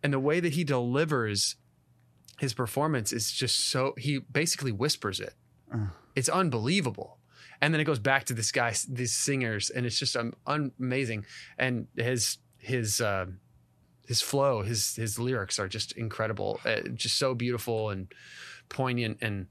[0.03, 1.55] And the way that he delivers
[2.39, 5.33] his performance is just so he basically whispers it.
[6.15, 7.17] It's unbelievable.
[7.61, 10.71] And then it goes back to this guy these singers and it's just um, un-
[10.79, 11.25] amazing.
[11.57, 13.27] And his his uh,
[14.07, 18.07] his flow his his lyrics are just incredible uh, just so beautiful and
[18.69, 19.47] poignant and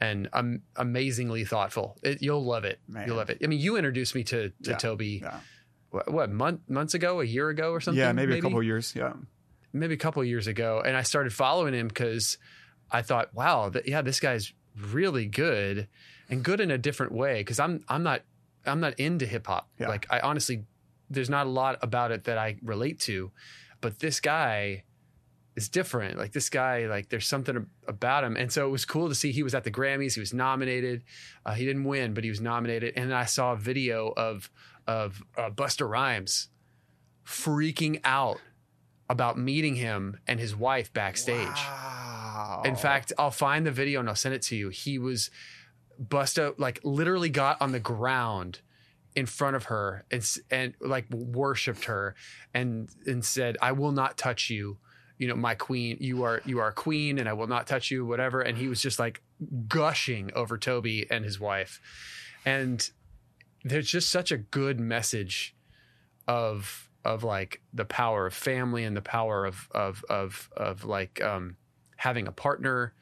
[0.00, 3.06] and um, amazingly thoughtful it, you'll love it Man.
[3.06, 5.40] you'll love it i mean you introduced me to to Yeah, tobe Yeah.
[5.90, 8.64] what, what month months ago a year ago or something yeah, maybe, a couple of
[8.64, 8.94] years.
[8.96, 9.12] Yeah.
[9.72, 12.38] maybe a couple of years ago, and I started following him because
[12.90, 15.86] I thought, wow, th- yeah, this guy's really good
[16.28, 17.38] and good in a different way.
[17.40, 18.22] Because I'm I'm not
[18.66, 19.68] I'm not into hip hop.
[19.78, 19.88] Yeah.
[19.88, 20.64] Like I honestly,
[21.08, 23.30] there's not a lot about it that I relate to,
[23.80, 24.84] but this guy
[25.60, 26.18] is different.
[26.18, 29.30] Like this guy, like there's something about him, and so it was cool to see
[29.32, 30.14] he was at the Grammys.
[30.14, 31.04] He was nominated.
[31.44, 32.94] Uh, he didn't win, but he was nominated.
[32.96, 34.50] And I saw a video of
[34.86, 36.48] of uh, Busta Rhymes
[37.24, 38.40] freaking out
[39.08, 41.46] about meeting him and his wife backstage.
[41.46, 42.62] Wow.
[42.64, 44.68] In fact, I'll find the video and I'll send it to you.
[44.70, 45.30] He was
[46.02, 48.60] Busta like literally got on the ground
[49.14, 52.14] in front of her and and like worshipped her
[52.54, 54.78] and and said, "I will not touch you."
[55.20, 57.90] You know, my queen, you are you are a queen and I will not touch
[57.90, 59.20] you whatever and he was just like
[59.68, 61.78] gushing over Tobe and his wife.
[62.46, 62.88] And
[63.64, 65.54] there's just such a good message
[66.26, 71.22] of of like the power of family and the power of of of of like
[71.22, 71.56] um
[71.96, 72.94] having a partner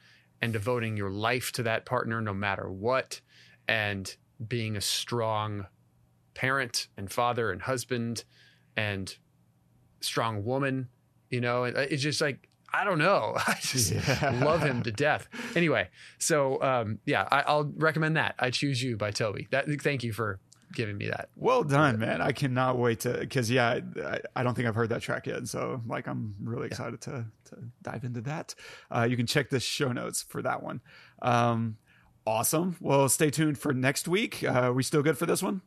[0.42, 3.20] and devoting your life to that partner no matter what
[3.68, 4.16] and
[4.48, 5.66] being a strong
[6.34, 8.24] parent and father and husband
[8.76, 9.18] and
[10.00, 10.88] strong woman
[11.30, 14.40] you know it's just like i don't know i just Yeah.
[14.44, 15.88] love him to death anyway
[16.18, 20.12] so um yeah I, i'll recommend that i choose you by tobe that thank you
[20.12, 20.40] for
[20.74, 22.20] giving me that Well done, man.
[22.20, 25.48] I cannot wait to because yeah, I, I don't think I've heard that track yet.
[25.48, 28.54] So like I'm really excited to to dive into that.
[28.94, 30.82] Uh, you can check the show notes for that one.
[31.22, 31.78] Um,
[32.26, 32.76] awesome.
[32.80, 34.44] Well, stay tuned for next week.
[34.44, 35.62] Uh, we still good for this one?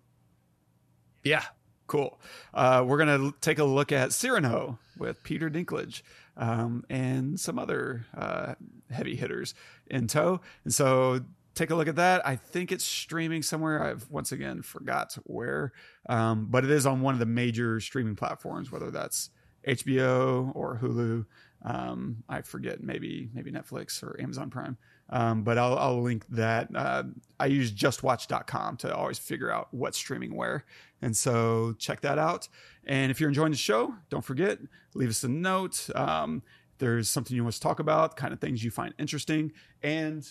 [1.23, 1.45] yeah
[1.91, 2.17] Cool.
[2.53, 6.03] Uh, we're gonna take a look at Cyrano with Peter Dinklage
[6.37, 8.53] um, and some other uh,
[8.89, 9.53] heavy hitters
[9.87, 10.39] in tow.
[10.63, 11.19] And so
[11.53, 12.25] take a look at that.
[12.25, 13.83] I think it's streaming somewhere.
[13.83, 15.73] I've once again forgot where,
[16.07, 19.29] um, but it is on one of the major streaming platforms, whether that's
[19.67, 21.25] HBO or Hulu.
[21.63, 24.77] Um, I forget, maybe maybe Netflix or Amazon Prime.
[25.09, 26.69] Um, but I'll, I'll link that.
[26.73, 27.03] Uh,
[27.39, 30.63] I use justwatch.com to always figure out what's streaming where.
[31.01, 32.47] And so check that out.
[32.85, 34.59] And if you're enjoying the show, don't forget,
[34.93, 35.89] leave us a note.
[35.95, 36.43] Um,
[36.77, 39.53] there's something you want to talk about, kind of things you find interesting.
[39.83, 40.27] And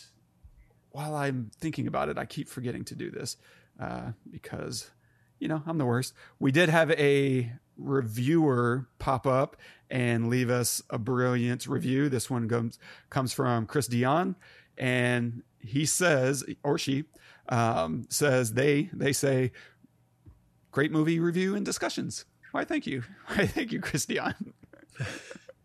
[0.91, 3.37] while I'm thinking about it, I keep forgetting to do this
[3.81, 4.91] uh, because,
[5.39, 6.13] you know, I'm the worst.
[6.39, 9.57] We did have a reviewer pop up
[9.89, 12.09] and leave us a brilliant review.
[12.09, 12.79] This one comes
[13.09, 14.37] comes from Chris Dion,
[14.77, 17.05] and he says, or she
[17.49, 19.53] um, says, they they say,
[20.71, 22.25] great movie review and discussions.
[22.53, 23.03] Why, thank you.
[23.27, 24.35] Why, thank you, Chris Dion.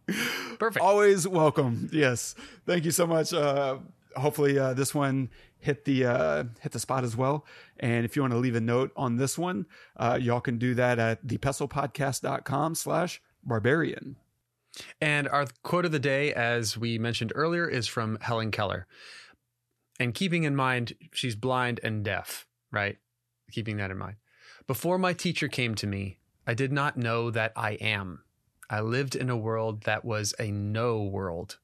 [0.60, 1.90] perfect Always welcome.
[1.92, 3.34] Yes, thank you so much.
[3.34, 3.78] Uh,
[4.16, 5.30] hopefully, uh, this one
[5.60, 7.46] hit the uh, hit the spot as well.
[7.80, 9.66] And if you want to leave a note on this one,
[9.98, 14.16] uh, y'all can do that at thepestlepodcast.com slash barbarian.
[15.00, 18.88] And our quote of the day, as we mentioned earlier, is from Helen Keller.
[20.00, 22.98] And keeping in mind, she's blind and deaf, right?
[23.52, 24.18] Keeping that in mind.
[24.68, 28.24] Before my teacher came to me, I did not know that I am.
[28.70, 31.60] I lived in a world that was a no world.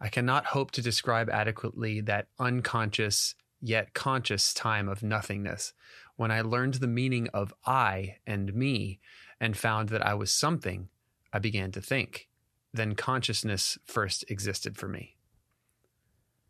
[0.00, 5.72] I cannot hope to describe adequately that unconscious yet conscious time of nothingness
[6.16, 9.00] when I learned the meaning of I and me
[9.40, 10.88] and found that I was something.
[11.32, 12.28] I began to think
[12.74, 15.16] then consciousness first existed for me.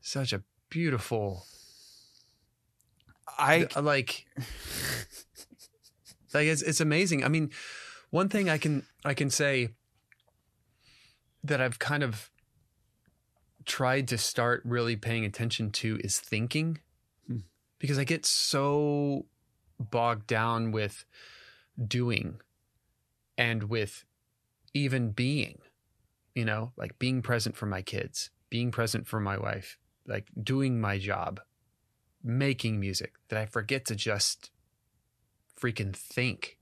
[0.01, 1.45] Such a beautiful,
[3.39, 4.27] I like,
[6.35, 7.25] like it's it's amazing.
[7.25, 7.51] I mean,
[8.11, 9.69] one thing I can I can say
[11.43, 12.31] that I've kind of
[13.65, 16.81] tried to start really paying attention to is thinking,
[17.27, 17.39] Hmm.
[17.79, 19.27] because I get so
[19.79, 21.05] bogged down with
[21.87, 22.41] doing
[23.37, 24.05] and with
[24.75, 25.59] even being
[26.35, 30.81] you know, like being present for my kids, being present for my wife, like doing
[30.81, 31.41] my job,
[32.23, 34.51] making music that I forget to just
[35.65, 36.59] freaking think,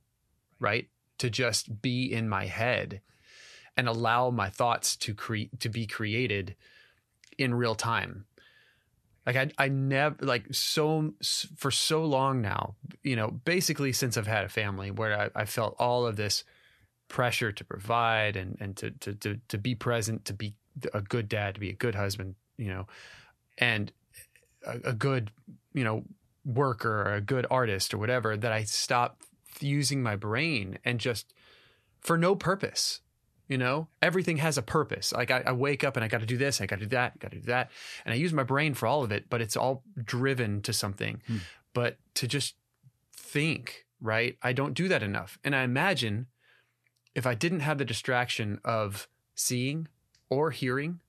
[0.61, 0.89] right?
[1.19, 3.01] To just be in my head
[3.77, 6.55] and allow my thoughts to create to be created
[7.39, 8.27] in real time.
[9.27, 11.15] Like I, I never like so
[11.57, 15.45] for so long now, you know, basically since I've had a family where I, I
[15.45, 16.45] felt all of this
[17.09, 20.55] pressure to provide and and to, to to to be present, to be
[20.93, 22.87] a good dad, to be a good husband, you know,
[23.59, 23.93] and
[24.67, 25.31] a, a good,
[25.73, 26.05] you know,
[26.45, 29.23] worker or a good artist or whatever, that I stop
[29.61, 31.33] using my brain and just
[32.01, 33.01] for no purpose.
[33.49, 35.13] You know, everything has a purpose.
[35.13, 36.97] Like I, I wake up and I got to do this, I got to do
[36.97, 37.71] that, got to do that,
[38.05, 39.29] and I use my brain for all of it.
[39.29, 41.21] But it's all driven to something.
[41.27, 41.39] Hmm.
[41.75, 42.55] But to just
[43.15, 44.39] think, right?
[44.43, 45.39] I don't do that enough.
[45.45, 46.29] And I imagine
[47.15, 49.89] if I didn't have the distraction of seeing
[50.31, 51.01] or hearing,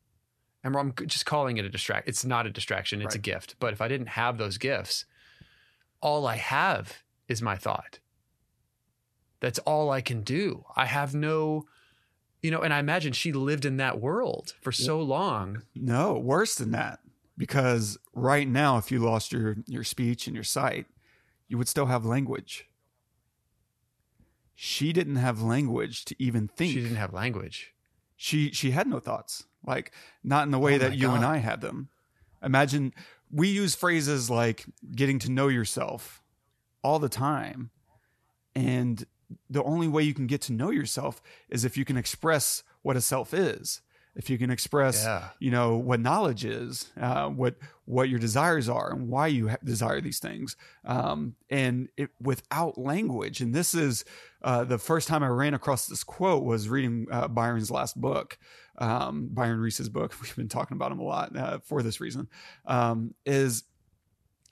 [0.63, 2.07] and I'm just calling it a distract.
[2.07, 3.01] It's not a distraction.
[3.01, 3.55] It's a gift.
[3.59, 5.05] But if I didn't have those gifts,
[6.03, 7.99] all I have is my thought.
[9.39, 10.65] That's all I can do.
[10.75, 11.65] I have no,
[12.41, 15.63] you know, and I imagine she lived in that world for so long.
[15.75, 16.99] No, worse than that.
[17.37, 20.85] Because right now, if you lost your, your speech and your sight,
[21.47, 22.67] you would still have language.
[24.55, 26.73] She didn't have language to even think.
[26.73, 27.73] She didn't have language.
[28.15, 29.91] she she had no thoughts like
[30.23, 31.89] not in the way Oh that you and i had them
[32.43, 32.93] imagine
[33.33, 34.65] we use phrases like
[34.95, 36.21] getting to know yourself
[36.83, 37.71] all the time.
[38.55, 39.05] And
[39.49, 42.95] the only way you can get to know yourself is if you can express what
[42.95, 43.81] a self is
[44.15, 45.29] if you can express Yeah.
[45.39, 47.55] you know what knowledge is uh, what
[47.85, 50.55] what your desires are and why you ha- desire these things.
[50.85, 54.05] Um, and it without language and this is
[54.43, 58.37] uh, the first time i ran across this quote was reading uh, byron's last book
[58.79, 62.27] um, byron reese's book we've been talking about him a lot uh, for this reason
[62.65, 63.63] um, is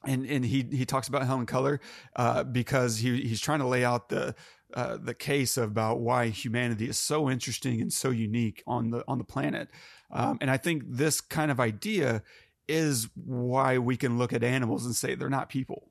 [0.03, 1.79] and and he he talks about Helen Keller
[2.15, 4.35] uh, because he he's trying to lay out the
[4.73, 9.17] uh, the case about why humanity is so interesting and so unique on the on
[9.17, 9.69] the planet,
[10.09, 12.23] um, and I think this kind of idea
[12.67, 15.89] is why we can look at animals and say they're not people.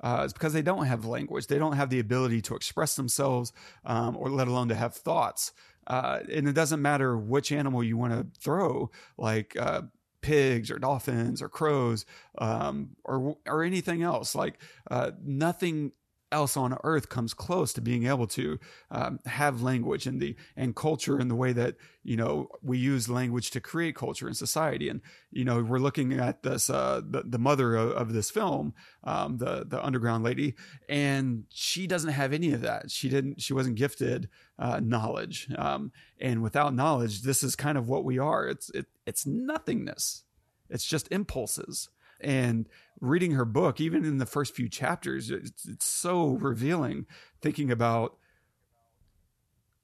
[0.00, 1.46] Uh, it's because they don't have language.
[1.46, 3.52] They don't have the ability to express themselves,
[3.86, 5.52] um, or let alone to have thoughts.
[5.86, 9.82] Uh, and it doesn't matter which animal you want to throw, like uh,
[10.20, 12.06] pigs or dolphins or crows
[12.38, 14.34] um, or or anything else.
[14.34, 14.58] Like
[14.90, 15.92] uh, nothing
[16.34, 18.58] else on earth comes close to being able to
[18.90, 23.08] um, have language and the and culture in the way that you know we use
[23.08, 24.88] language to create culture in society.
[24.88, 25.00] And
[25.30, 28.74] you know we're looking at this uh, the the mother of, of this film,
[29.04, 30.54] um, the the underground lady,
[30.88, 32.90] and she doesn't have any of that.
[32.90, 33.40] She didn't.
[33.40, 34.28] She wasn't gifted
[34.58, 35.48] uh, knowledge.
[35.56, 38.46] Um, and without knowledge, this is kind of what we are.
[38.48, 40.24] It's it, it's nothingness.
[40.68, 41.88] It's just impulses.
[42.20, 42.68] And
[43.00, 47.06] reading her book, even in the first few chapters, it's, it's so revealing.
[47.42, 48.16] Thinking about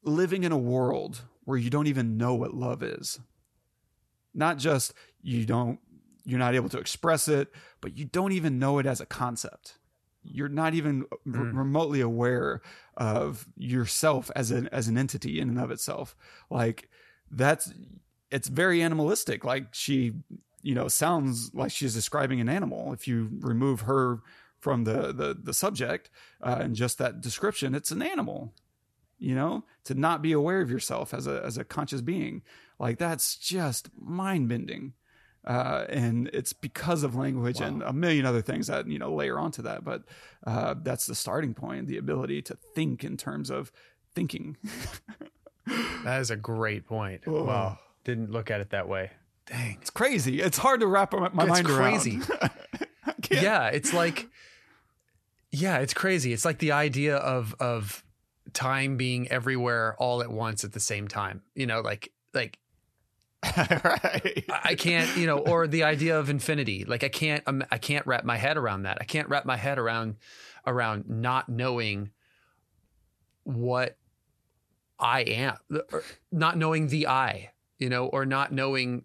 [0.03, 3.21] living in a world where you don't even know what love is.
[4.35, 5.79] Not just you don't,
[6.25, 9.79] you're not able to express it, but you don't even know it as a concept.
[10.23, 11.57] You're not even r- Mm.
[11.57, 12.61] remotely aware
[12.97, 16.15] of yourself as an as an entity in and of itself.
[16.51, 16.91] Like
[17.31, 17.73] that's
[18.31, 19.45] it's very animalistic.
[19.45, 20.13] Like she,
[20.63, 22.93] you know, sounds like she's describing an animal.
[22.93, 24.21] If you remove her
[24.59, 26.11] from the the, the subject
[26.43, 28.53] uh, and just that description, it's an animal.
[29.19, 32.43] You know, to not be aware of yourself as a as a conscious being,
[32.79, 34.95] like that's just mind bending.
[35.43, 39.39] Uh, and it's because of language and a million other things that you know layer
[39.39, 39.85] onto that.
[39.85, 40.05] But
[40.47, 43.73] uh, that's the starting point: the ability to think in terms of
[44.15, 44.57] thinking.
[46.05, 47.23] That is a great point.
[47.27, 47.45] Oh.
[47.45, 47.79] Wow.
[48.05, 49.11] Didn't look at it that way.
[49.51, 49.79] Dang.
[49.81, 50.41] It's crazy.
[50.41, 52.21] It's hard to wrap my, my mind crazy.
[52.31, 52.51] around.
[53.23, 54.29] Can't- Yeah, it's like
[55.51, 56.33] Yeah, it's crazy.
[56.33, 58.03] It's like the idea of of
[58.53, 61.43] time being everywhere all at once at the same time.
[61.55, 62.59] You know, like like
[63.57, 64.45] right.
[64.49, 66.85] I I can't, you know, or the idea of infinity.
[66.85, 68.99] Like I can't, um, I can't wrap my head around that.
[69.01, 70.17] I can't wrap my head around,
[70.67, 72.11] around not knowing
[73.45, 73.97] what
[74.99, 75.57] I am,
[76.31, 79.05] not knowing the I, you know, or not knowing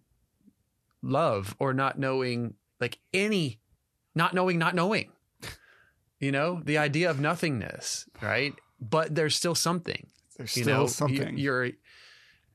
[1.05, 3.59] love, or not knowing like any,
[4.13, 5.11] not knowing, not knowing,
[6.19, 8.53] you know, the idea of nothingness, right?
[8.81, 10.07] But there's still something
[10.37, 11.37] There's you still know you- something.
[11.37, 11.71] you're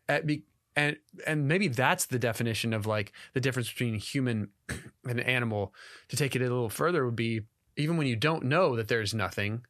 [0.08, 0.42] at be,
[0.76, 0.96] and
[1.26, 5.72] and maybe that's the definition of like the difference between human and an animal
[6.08, 7.42] to take it a little further would be
[7.76, 9.64] even when you don't know that there's nothing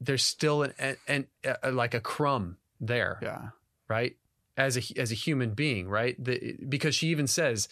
[0.00, 3.48] there's still an, an, an like a crumb there yeah.
[3.88, 4.16] right
[4.56, 7.68] as a as a human being right the, because she even says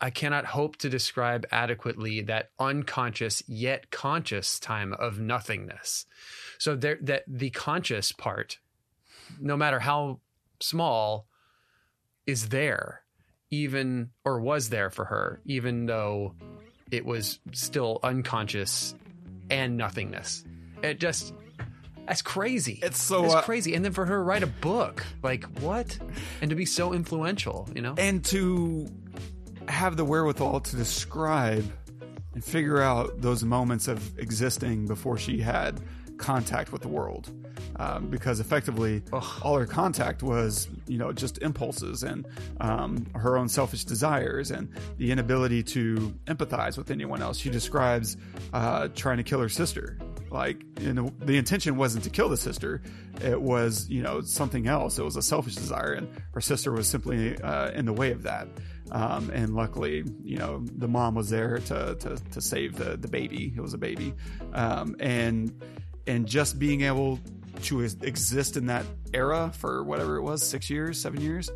[0.00, 6.06] I cannot hope to describe adequately that unconscious yet conscious time of nothingness.
[6.58, 8.58] So there that the conscious part,
[9.38, 10.20] no matter how
[10.58, 11.26] small,
[12.26, 13.02] is there,
[13.50, 16.34] even or was there for her, even though
[16.90, 18.94] it was still unconscious
[19.50, 20.44] and nothingness.
[20.82, 21.34] It just
[22.10, 22.80] that's crazy.
[22.82, 23.72] It's so, It's uh, crazy.
[23.76, 25.96] And then for her to write a book, like what?
[26.40, 27.94] And to be so influential, you know?
[27.96, 28.88] and to
[29.68, 31.64] have the wherewithal to describe
[32.34, 35.80] and figure out those moments of existing before she had
[36.18, 37.30] contact with the world
[37.76, 39.02] um, because effectively
[39.42, 42.26] all her contact was you know just impulses and
[42.60, 44.68] um, her own selfish desires and
[44.98, 48.18] the inability to empathize with anyone else she describes
[48.52, 49.96] uh, trying to kill her sister
[50.30, 52.82] like you know the intention wasn't to kill the sister.
[53.22, 54.98] It was you know something else.
[54.98, 58.22] It was a selfish desire and her sister was simply uh, in the way of
[58.22, 58.48] that.
[58.92, 63.08] Um, and luckily, you know, the mom was there to to, to save the the
[63.08, 63.52] baby.
[63.56, 64.14] It was a baby,
[64.52, 65.60] um, and
[66.06, 67.20] and just being able
[67.62, 71.50] to exist in that era for whatever it was, six years, seven years,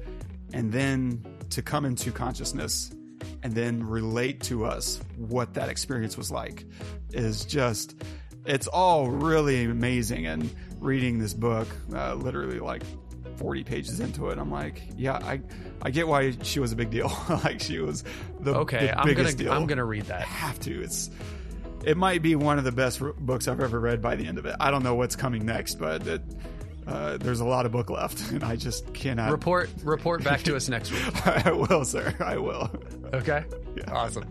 [0.53, 2.95] and then to come into consciousness
[3.43, 6.65] and then relate to us what that experience was like
[7.11, 8.03] is just
[8.47, 12.83] it's all really amazing and reading this book uh, literally like
[13.37, 15.41] 40 pages into it i'm like yeah i
[15.83, 17.11] i get why she was a big deal.
[17.29, 18.05] Like she was
[18.41, 19.53] the, okay, the I'm gonna deal.
[19.53, 20.23] I'm gonna read I that.
[20.23, 20.83] have to.
[20.83, 21.11] It's
[21.85, 24.47] it might be one of the best books i've ever read by the end of
[24.47, 24.57] it.
[24.61, 26.23] I don't know what's coming next but it,
[26.87, 30.57] uh, there's a lot of book left and i just cannot Report report back to
[30.57, 31.27] us next week.
[31.27, 32.71] i will sir i will
[33.15, 33.45] Okay.
[33.93, 34.25] Awesome.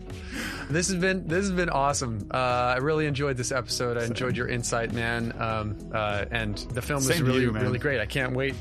[0.70, 2.28] This has been this has been awesome.
[2.32, 3.98] Uh, I really enjoyed this episode.
[3.98, 5.34] I enjoyed your insight, man.
[5.40, 8.02] Um, uh, and the film is Same to really you, really great.
[8.02, 8.56] I can't wait.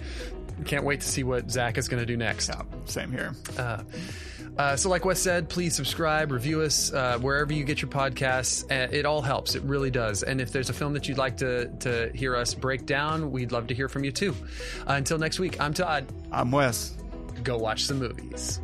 [0.64, 2.50] Can't wait to see what Zach is going to do next.
[2.50, 3.34] yeah, same here
[4.58, 8.64] Uh, so, like Wes said, please subscribe, review us uh, wherever you get your podcasts.
[8.70, 9.54] Uh, it all helps.
[9.54, 10.22] It really does.
[10.22, 13.52] And if there's a film that you'd like to to hear us break down, we'd
[13.52, 14.34] love to hear from you too.
[14.86, 16.06] Uh, until next week, I'm Todd.
[16.30, 16.96] i'm wes
[17.42, 18.60] Go watch some movies.